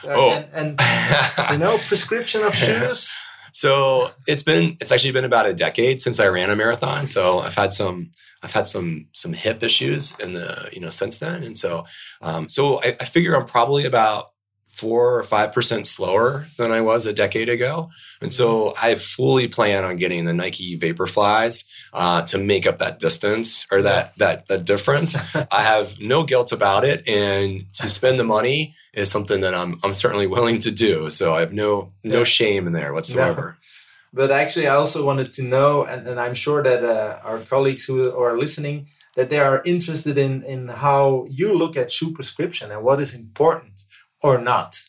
Oh. 0.04 0.44
and, 0.54 0.78
and 0.78 1.52
you 1.52 1.58
know 1.58 1.78
prescription 1.78 2.42
of 2.42 2.54
shoes 2.54 3.10
so 3.52 4.10
it's 4.26 4.42
been 4.42 4.76
it's 4.80 4.92
actually 4.92 5.12
been 5.12 5.24
about 5.24 5.46
a 5.46 5.54
decade 5.54 6.00
since 6.00 6.20
i 6.20 6.26
ran 6.26 6.50
a 6.50 6.56
marathon 6.56 7.06
so 7.06 7.38
i've 7.40 7.54
had 7.54 7.72
some 7.72 8.10
i've 8.42 8.52
had 8.52 8.66
some 8.66 9.06
some 9.12 9.32
hip 9.32 9.62
issues 9.62 10.18
in 10.20 10.32
the 10.32 10.68
you 10.72 10.80
know 10.80 10.90
since 10.90 11.18
then 11.18 11.42
and 11.42 11.56
so 11.56 11.84
um, 12.22 12.48
so 12.48 12.80
I, 12.82 12.96
I 13.00 13.04
figure 13.04 13.36
i'm 13.36 13.46
probably 13.46 13.84
about 13.84 14.26
four 14.74 15.18
or 15.18 15.22
five 15.22 15.52
percent 15.52 15.86
slower 15.86 16.46
than 16.58 16.72
I 16.72 16.80
was 16.80 17.06
a 17.06 17.12
decade 17.12 17.48
ago. 17.48 17.90
And 18.20 18.32
so 18.32 18.70
mm-hmm. 18.70 18.84
I 18.84 18.96
fully 18.96 19.46
plan 19.46 19.84
on 19.84 19.96
getting 19.96 20.24
the 20.24 20.34
Nike 20.34 20.78
Vaporflies 20.78 21.64
uh, 21.94 22.22
to 22.22 22.38
make 22.38 22.66
up 22.66 22.78
that 22.78 22.98
distance 22.98 23.66
or 23.70 23.82
that 23.82 24.14
that 24.16 24.46
that 24.46 24.64
difference. 24.64 25.16
I 25.52 25.62
have 25.62 26.00
no 26.00 26.24
guilt 26.24 26.52
about 26.52 26.84
it, 26.84 27.08
and 27.08 27.72
to 27.74 27.88
spend 27.88 28.18
the 28.18 28.24
money 28.24 28.74
is 28.92 29.10
something 29.10 29.40
that 29.42 29.54
I'm 29.54 29.78
I'm 29.84 29.92
certainly 29.92 30.26
willing 30.26 30.58
to 30.60 30.70
do. 30.70 31.08
So 31.10 31.34
I 31.34 31.40
have 31.40 31.52
no 31.52 31.92
no 32.02 32.18
yeah. 32.18 32.24
shame 32.24 32.66
in 32.66 32.72
there 32.72 32.92
whatsoever. 32.92 33.56
Yeah. 33.56 33.68
But 34.12 34.30
actually, 34.30 34.68
I 34.68 34.74
also 34.74 35.04
wanted 35.04 35.32
to 35.32 35.42
know, 35.42 35.84
and, 35.84 36.06
and 36.06 36.20
I'm 36.20 36.34
sure 36.34 36.62
that 36.62 36.84
uh, 36.84 37.18
our 37.24 37.40
colleagues 37.40 37.84
who 37.84 38.16
are 38.16 38.38
listening, 38.38 38.86
that 39.16 39.28
they 39.28 39.40
are 39.40 39.62
interested 39.64 40.18
in 40.18 40.42
in 40.42 40.68
how 40.68 41.26
you 41.30 41.56
look 41.56 41.76
at 41.76 41.90
shoe 41.90 42.12
prescription 42.12 42.70
and 42.70 42.82
what 42.82 43.00
is 43.00 43.14
important 43.14 43.74
or 44.20 44.38
not? 44.38 44.80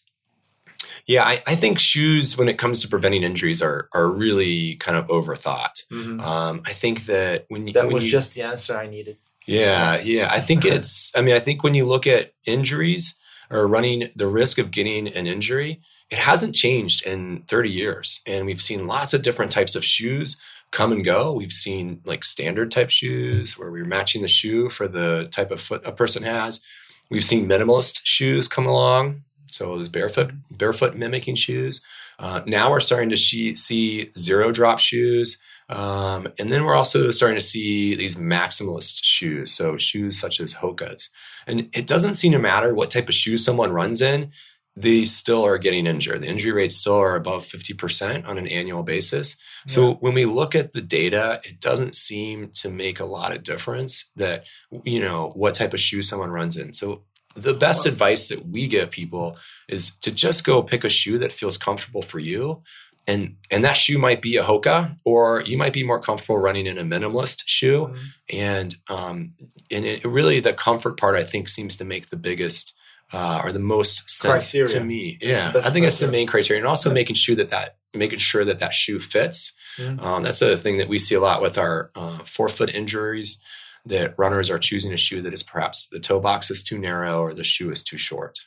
Yeah, 1.07 1.23
I, 1.23 1.43
I, 1.45 1.55
think 1.55 1.77
shoes, 1.77 2.35
when 2.35 2.49
it 2.49 2.57
comes 2.57 2.81
to 2.81 2.87
preventing 2.87 3.21
injuries, 3.21 3.61
are 3.61 3.89
are 3.93 4.11
really 4.11 4.75
kind 4.75 4.97
of 4.97 5.07
overthought. 5.07 5.85
Mm-hmm. 5.91 6.19
Um, 6.19 6.61
I 6.65 6.71
think 6.71 7.05
that 7.05 7.45
when 7.49 7.67
you, 7.67 7.73
that 7.73 7.85
when 7.85 7.93
was 7.93 8.05
you, 8.05 8.11
just 8.11 8.33
the 8.33 8.41
answer 8.41 8.75
I 8.75 8.87
needed. 8.87 9.17
Yeah, 9.45 9.99
yeah. 10.01 10.29
I 10.31 10.39
think 10.39 10.65
it's. 10.65 11.15
I 11.15 11.21
mean, 11.21 11.35
I 11.35 11.39
think 11.39 11.63
when 11.63 11.75
you 11.75 11.85
look 11.85 12.07
at 12.07 12.33
injuries 12.47 13.19
or 13.51 13.67
running 13.67 14.09
the 14.15 14.27
risk 14.27 14.57
of 14.57 14.71
getting 14.71 15.07
an 15.07 15.27
injury, 15.27 15.81
it 16.09 16.17
hasn't 16.17 16.55
changed 16.55 17.05
in 17.05 17.43
30 17.47 17.69
years, 17.69 18.21
and 18.25 18.47
we've 18.47 18.61
seen 18.61 18.87
lots 18.87 19.13
of 19.13 19.21
different 19.21 19.51
types 19.51 19.75
of 19.75 19.85
shoes 19.85 20.41
come 20.71 20.91
and 20.91 21.05
go. 21.05 21.33
We've 21.33 21.51
seen 21.51 22.01
like 22.05 22.23
standard 22.23 22.71
type 22.71 22.89
shoes 22.89 23.57
where 23.57 23.71
we're 23.71 23.85
matching 23.85 24.21
the 24.21 24.27
shoe 24.27 24.69
for 24.69 24.87
the 24.87 25.27
type 25.31 25.51
of 25.51 25.61
foot 25.61 25.85
a 25.85 25.91
person 25.91 26.23
has. 26.23 26.61
We've 27.09 27.23
seen 27.23 27.47
minimalist 27.47 28.01
shoes 28.03 28.47
come 28.47 28.65
along, 28.65 29.23
so 29.47 29.75
there's 29.75 29.89
barefoot 29.89 30.31
barefoot 30.51 30.95
mimicking 30.95 31.35
shoes. 31.35 31.81
Uh, 32.17 32.41
now 32.45 32.71
we're 32.71 32.79
starting 32.79 33.09
to 33.09 33.17
see 33.17 34.11
zero 34.17 34.51
drop 34.51 34.79
shoes, 34.79 35.41
um, 35.69 36.27
and 36.39 36.51
then 36.51 36.63
we're 36.63 36.75
also 36.75 37.11
starting 37.11 37.37
to 37.37 37.45
see 37.45 37.95
these 37.95 38.15
maximalist 38.15 38.99
shoes. 39.03 39.51
So 39.51 39.77
shoes 39.77 40.19
such 40.19 40.39
as 40.39 40.55
Hoka's, 40.55 41.09
and 41.45 41.69
it 41.73 41.87
doesn't 41.87 42.13
seem 42.15 42.31
to 42.31 42.39
matter 42.39 42.73
what 42.73 42.91
type 42.91 43.09
of 43.09 43.15
shoes 43.15 43.43
someone 43.43 43.71
runs 43.71 44.01
in. 44.01 44.31
They 44.77 45.05
still 45.05 45.45
are 45.45 45.57
getting 45.57 45.85
injured. 45.85 46.21
The 46.21 46.27
injury 46.27 46.51
rates 46.51 46.75
still 46.75 46.97
are 46.97 47.15
above 47.15 47.45
50% 47.45 48.27
on 48.27 48.37
an 48.37 48.47
annual 48.47 48.83
basis. 48.83 49.37
So 49.67 49.95
when 49.95 50.13
we 50.13 50.25
look 50.25 50.53
at 50.53 50.73
the 50.73 50.81
data, 50.81 51.41
it 51.43 51.59
doesn't 51.59 51.95
seem 51.95 52.51
to 52.55 52.69
make 52.69 52.99
a 52.99 53.05
lot 53.05 53.35
of 53.35 53.43
difference 53.43 54.11
that, 54.15 54.45
you 54.83 54.99
know, 54.99 55.31
what 55.35 55.55
type 55.55 55.73
of 55.73 55.79
shoe 55.79 56.03
someone 56.03 56.29
runs 56.29 56.55
in. 56.55 56.73
So 56.73 57.03
the 57.35 57.53
best 57.53 57.85
advice 57.85 58.27
that 58.29 58.47
we 58.47 58.67
give 58.67 58.91
people 58.91 59.37
is 59.67 59.97
to 59.99 60.11
just 60.13 60.45
go 60.45 60.63
pick 60.63 60.83
a 60.83 60.89
shoe 60.89 61.17
that 61.19 61.33
feels 61.33 61.57
comfortable 61.57 62.01
for 62.01 62.19
you. 62.19 62.63
And, 63.07 63.35
and 63.51 63.63
that 63.63 63.77
shoe 63.77 63.99
might 63.99 64.21
be 64.21 64.35
a 64.37 64.43
Hoka, 64.43 64.97
or 65.05 65.43
you 65.43 65.57
might 65.57 65.73
be 65.73 65.83
more 65.83 65.99
comfortable 65.99 66.39
running 66.39 66.65
in 66.65 66.79
a 66.79 66.83
minimalist 66.83 67.43
shoe. 67.45 67.87
Mm-hmm. 67.87 68.37
And, 68.37 68.75
um, 68.89 69.33
and 69.69 69.85
it 69.85 70.03
really, 70.03 70.39
the 70.39 70.53
comfort 70.53 70.97
part, 70.97 71.15
I 71.15 71.23
think, 71.23 71.47
seems 71.47 71.77
to 71.77 71.85
make 71.85 72.09
the 72.09 72.17
biggest 72.17 72.73
uh, 73.13 73.41
are 73.43 73.51
the 73.51 73.59
most 73.59 74.09
sense 74.09 74.51
Criteria. 74.51 74.79
to 74.79 74.83
me. 74.83 75.17
Yeah, 75.21 75.51
I 75.55 75.69
think 75.69 75.85
that's 75.85 75.99
the 75.99 76.11
main 76.11 76.27
criteria, 76.27 76.61
and 76.61 76.67
also 76.67 76.91
making 76.91 77.15
sure 77.15 77.35
that 77.35 77.49
that 77.49 77.77
making 77.93 78.19
sure 78.19 78.43
that 78.43 78.59
that 78.59 78.73
shoe 78.73 78.99
fits. 78.99 79.55
Mhm. 79.77 80.01
Um, 80.01 80.23
that's 80.23 80.41
a 80.41 80.57
thing 80.57 80.77
that 80.77 80.87
we 80.87 80.97
see 80.97 81.15
a 81.15 81.19
lot 81.19 81.41
with 81.41 81.57
our 81.57 81.91
uh, 81.95 82.19
forefoot 82.19 82.73
injuries. 82.73 83.39
That 83.87 84.15
runners 84.17 84.49
are 84.49 84.57
choosing 84.57 84.93
a 84.93 84.97
shoe 84.97 85.21
that 85.21 85.33
is 85.33 85.43
perhaps 85.43 85.87
the 85.87 85.99
toe 85.99 86.19
box 86.19 86.49
is 86.49 86.63
too 86.63 86.79
narrow 86.79 87.19
or 87.19 87.33
the 87.35 87.43
shoe 87.43 87.69
is 87.69 87.83
too 87.83 87.97
short. 87.97 88.39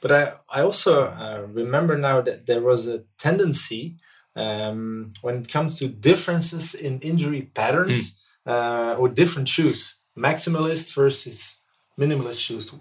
But 0.00 0.10
I, 0.10 0.32
I 0.54 0.62
also 0.62 1.04
uh, 1.04 1.46
remember 1.52 1.98
now 1.98 2.22
that 2.22 2.46
there 2.46 2.62
was 2.62 2.86
a 2.86 3.04
tendency 3.18 3.96
um, 4.36 5.10
when 5.20 5.36
it 5.36 5.48
comes 5.52 5.78
to 5.78 5.88
differences 5.88 6.74
in 6.74 6.98
injury 7.00 7.42
patterns 7.42 8.20
uh, 8.46 8.96
or 8.98 9.08
different 9.08 9.48
shoes, 9.48 10.00
maximalist 10.16 10.94
versus 10.94 11.60
minimalist 11.98 12.40
shoes. 12.40 12.74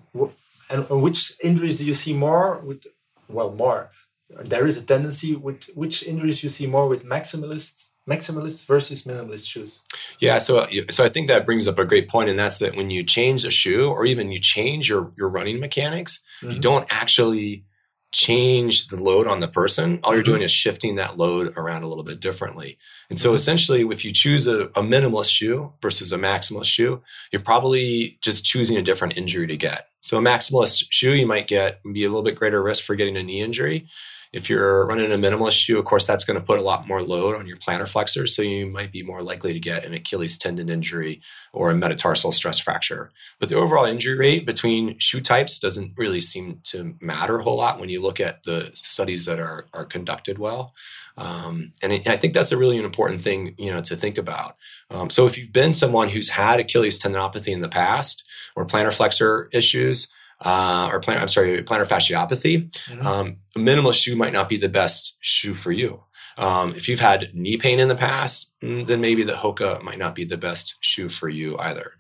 And 0.69 0.85
and 0.89 1.01
which 1.01 1.33
injuries 1.43 1.77
do 1.77 1.85
you 1.85 1.93
see 1.93 2.13
more 2.13 2.61
with? 2.61 2.85
Well, 3.27 3.51
more. 3.51 3.91
There 4.29 4.67
is 4.67 4.77
a 4.77 4.85
tendency 4.85 5.35
with 5.35 5.69
which 5.75 6.03
injuries 6.05 6.43
you 6.43 6.49
see 6.49 6.67
more 6.67 6.87
with 6.87 7.03
maximalists, 7.03 7.91
maximalists 8.09 8.65
versus 8.65 9.03
minimalist 9.03 9.47
shoes. 9.47 9.81
Yeah, 10.19 10.37
so 10.39 10.67
so 10.89 11.03
I 11.05 11.09
think 11.09 11.27
that 11.27 11.45
brings 11.45 11.67
up 11.67 11.77
a 11.77 11.85
great 11.85 12.09
point, 12.09 12.29
and 12.29 12.39
that's 12.39 12.59
that 12.59 12.75
when 12.75 12.89
you 12.89 13.03
change 13.03 13.45
a 13.45 13.51
shoe 13.51 13.87
or 13.89 14.05
even 14.05 14.31
you 14.31 14.39
change 14.39 14.89
your 14.89 15.11
your 15.17 15.29
running 15.29 15.59
mechanics, 15.59 16.23
you 16.41 16.47
Mhm. 16.49 16.61
don't 16.61 16.87
actually 16.89 17.63
change 18.11 18.87
the 18.87 18.95
load 19.01 19.27
on 19.27 19.39
the 19.39 19.47
person. 19.47 19.99
All 20.03 20.13
you're 20.13 20.23
Mhm. 20.23 20.25
doing 20.25 20.41
is 20.41 20.51
shifting 20.51 20.95
that 20.95 21.17
load 21.17 21.53
around 21.55 21.83
a 21.83 21.87
little 21.87 22.03
bit 22.03 22.19
differently. 22.19 22.77
And 23.09 23.19
so 23.19 23.31
Mhm. 23.31 23.35
essentially, 23.35 23.81
if 23.91 24.03
you 24.03 24.11
choose 24.11 24.47
a, 24.47 24.63
a 24.75 24.81
minimalist 24.81 25.31
shoe 25.31 25.73
versus 25.79 26.11
a 26.11 26.17
maximalist 26.17 26.65
shoe, 26.65 27.01
you're 27.31 27.43
probably 27.43 28.17
just 28.21 28.43
choosing 28.45 28.77
a 28.77 28.81
different 28.81 29.15
injury 29.15 29.45
to 29.45 29.55
get. 29.57 29.89
So 30.01 30.17
a 30.17 30.21
maximalist 30.21 30.85
shoe, 30.89 31.13
you 31.13 31.27
might 31.27 31.47
get 31.47 31.81
be 31.93 32.03
a 32.03 32.09
little 32.09 32.23
bit 32.23 32.33
greater 32.35 32.63
risk 32.63 32.83
for 32.83 32.95
getting 32.95 33.15
a 33.15 33.21
knee 33.21 33.41
injury. 33.41 33.85
If 34.31 34.47
you're 34.47 34.85
running 34.85 35.11
a 35.11 35.15
minimalist 35.15 35.59
shoe, 35.59 35.79
of 35.79 35.85
course, 35.85 36.05
that's 36.05 36.23
going 36.23 36.39
to 36.39 36.45
put 36.45 36.59
a 36.59 36.63
lot 36.63 36.87
more 36.87 37.01
load 37.01 37.35
on 37.35 37.47
your 37.47 37.57
plantar 37.57 37.89
flexors. 37.89 38.35
So 38.35 38.43
you 38.43 38.67
might 38.67 38.91
be 38.91 39.01
more 39.01 39.23
likely 39.23 39.53
to 39.53 39.59
get 39.59 39.83
an 39.83 39.93
Achilles 39.93 40.37
tendon 40.37 40.69
injury 40.69 41.21
or 41.51 41.71
a 41.71 41.75
metatarsal 41.75 42.31
stress 42.31 42.59
fracture. 42.59 43.11
But 43.39 43.49
the 43.49 43.55
overall 43.55 43.85
injury 43.85 44.17
rate 44.17 44.45
between 44.45 44.99
shoe 44.99 45.21
types 45.21 45.57
doesn't 45.57 45.93
really 45.97 46.21
seem 46.21 46.59
to 46.65 46.95
matter 47.01 47.39
a 47.39 47.43
whole 47.43 47.57
lot 47.57 47.79
when 47.79 47.89
you 47.89 48.01
look 48.01 48.19
at 48.19 48.43
the 48.43 48.69
studies 48.75 49.25
that 49.25 49.39
are, 49.39 49.65
are 49.73 49.85
conducted 49.85 50.37
well. 50.37 50.75
Um, 51.17 51.73
and 51.81 51.91
I 51.91 52.15
think 52.15 52.33
that's 52.33 52.51
a 52.51 52.57
really 52.57 52.77
an 52.77 52.85
important 52.85 53.21
thing, 53.21 53.55
you 53.57 53.71
know, 53.71 53.81
to 53.81 53.95
think 53.95 54.17
about. 54.17 54.55
Um, 54.89 55.09
so 55.09 55.25
if 55.25 55.37
you've 55.37 55.51
been 55.51 55.73
someone 55.73 56.07
who's 56.07 56.29
had 56.29 56.59
Achilles 56.59 56.99
tendinopathy 56.99 57.51
in 57.51 57.61
the 57.61 57.67
past 57.67 58.23
or 58.55 58.65
plantar 58.65 58.95
flexor 58.95 59.49
issues, 59.51 60.13
uh, 60.41 60.89
or 60.91 60.99
plan, 60.99 61.21
I'm 61.21 61.27
sorry, 61.27 61.61
plantar 61.63 61.85
fasciopathy, 61.87 62.69
Mhm. 62.89 63.05
um, 63.05 63.37
a 63.55 63.59
minimalist 63.59 64.01
shoe 64.03 64.15
might 64.15 64.33
not 64.33 64.47
be 64.49 64.57
the 64.57 64.69
best 64.69 65.17
shoe 65.21 65.53
for 65.53 65.71
you. 65.71 66.03
Um, 66.37 66.73
if 66.75 66.87
you've 66.87 67.01
had 67.01 67.31
knee 67.33 67.57
pain 67.57 67.79
in 67.79 67.89
the 67.89 67.95
past, 67.95 68.53
mm, 68.63 68.85
then 68.87 69.01
maybe 69.01 69.23
the 69.23 69.33
Hoka 69.33 69.81
might 69.83 69.97
not 69.97 70.15
be 70.15 70.23
the 70.23 70.37
best 70.37 70.75
shoe 70.79 71.09
for 71.09 71.27
you 71.27 71.57
either. 71.57 71.93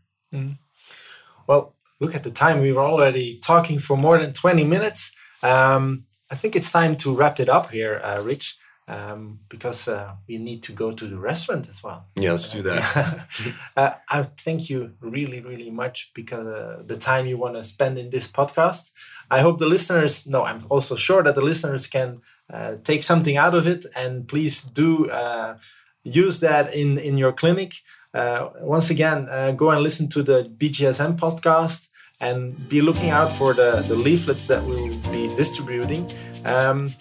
Well, 1.47 1.75
look 1.99 2.15
at 2.15 2.23
the 2.23 2.31
time. 2.31 2.61
We 2.61 2.71
were 2.71 2.81
already 2.83 3.39
talking 3.39 3.79
for 3.79 3.97
more 3.97 4.17
than 4.17 4.33
20 4.33 4.63
minutes. 4.63 5.11
Um, 5.43 6.05
I 6.31 6.35
think 6.35 6.55
it's 6.55 6.71
time 6.71 6.95
to 6.97 7.13
wrap 7.13 7.39
it 7.39 7.49
up 7.49 7.71
here, 7.71 7.99
uh, 8.03 8.21
Rich, 8.21 8.55
um, 8.89 9.39
because 9.49 9.87
uh, 9.87 10.15
we 10.27 10.37
need 10.37 10.63
to 10.63 10.71
go 10.71 10.91
to 10.91 11.05
the 11.05 11.17
restaurant 11.17 11.69
as 11.69 11.83
well. 11.83 12.07
Let's 12.15 12.51
do 12.51 12.63
that. 12.63 13.27
uh, 13.77 13.91
I 14.09 14.23
thank 14.23 14.69
you 14.69 14.93
really, 14.99 15.41
really 15.41 15.69
much 15.69 16.11
because 16.15 16.47
uh, 16.47 16.83
the 16.85 16.97
time 16.97 17.27
you 17.27 17.37
want 17.37 17.55
to 17.55 17.63
spend 17.63 17.97
in 17.97 18.09
this 18.09 18.27
podcast. 18.29 18.89
I 19.29 19.41
hope 19.41 19.59
the 19.59 19.67
listeners, 19.67 20.25
no, 20.25 20.43
I'm 20.43 20.63
also 20.69 20.95
sure 20.95 21.21
that 21.21 21.35
the 21.35 21.41
listeners 21.41 21.85
can 21.85 22.21
uh, 22.51 22.77
take 22.83 23.03
something 23.03 23.37
out 23.37 23.53
of 23.53 23.67
it. 23.67 23.85
And 23.95 24.27
please 24.27 24.63
do 24.63 25.09
uh, 25.11 25.57
use 26.03 26.39
that 26.39 26.73
in, 26.73 26.97
in 26.97 27.17
your 27.19 27.31
clinic. 27.31 27.75
Uh, 28.11 28.49
once 28.61 28.89
again, 28.89 29.27
uh, 29.29 29.51
go 29.51 29.69
and 29.69 29.83
listen 29.83 30.09
to 30.09 30.23
the 30.23 30.51
BJSM 30.57 31.19
podcast 31.19 31.89
and 32.21 32.67
be 32.67 32.81
looking 32.81 33.11
out 33.11 33.31
for 33.31 33.53
the, 33.53 33.83
the 33.87 33.95
leaflets 33.95 34.47
that 34.47 34.63
we'll 34.65 34.89
be 35.11 35.33
distributing. 35.35 36.09
Um, 36.45 36.93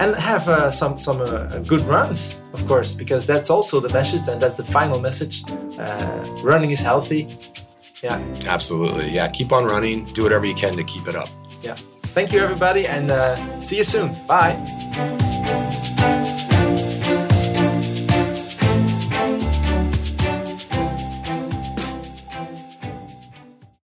and 0.00 0.14
have 0.16 0.48
uh, 0.48 0.70
some 0.70 0.98
some 0.98 1.20
uh, 1.22 1.58
good 1.66 1.80
runs, 1.82 2.40
of 2.52 2.66
course, 2.66 2.94
because 2.94 3.26
that's 3.26 3.50
also 3.50 3.80
the 3.80 3.88
message, 3.92 4.28
and 4.28 4.40
that's 4.40 4.56
the 4.56 4.64
final 4.64 5.00
message. 5.00 5.42
Uh, 5.78 6.24
running 6.42 6.70
is 6.70 6.80
healthy. 6.80 7.26
Yeah, 8.02 8.18
Absolutely. 8.46 9.10
Yeah, 9.10 9.28
keep 9.28 9.52
on 9.52 9.64
running. 9.64 10.04
Do 10.14 10.24
whatever 10.24 10.44
you 10.44 10.54
can 10.54 10.72
to 10.74 10.84
keep 10.84 11.06
it 11.08 11.14
up. 11.16 11.28
yeah. 11.62 11.76
Thank 12.14 12.32
you, 12.32 12.40
everybody, 12.40 12.86
and 12.86 13.10
uh, 13.10 13.36
see 13.62 13.76
you 13.78 13.84
soon. 13.84 14.12
Bye. 14.26 14.56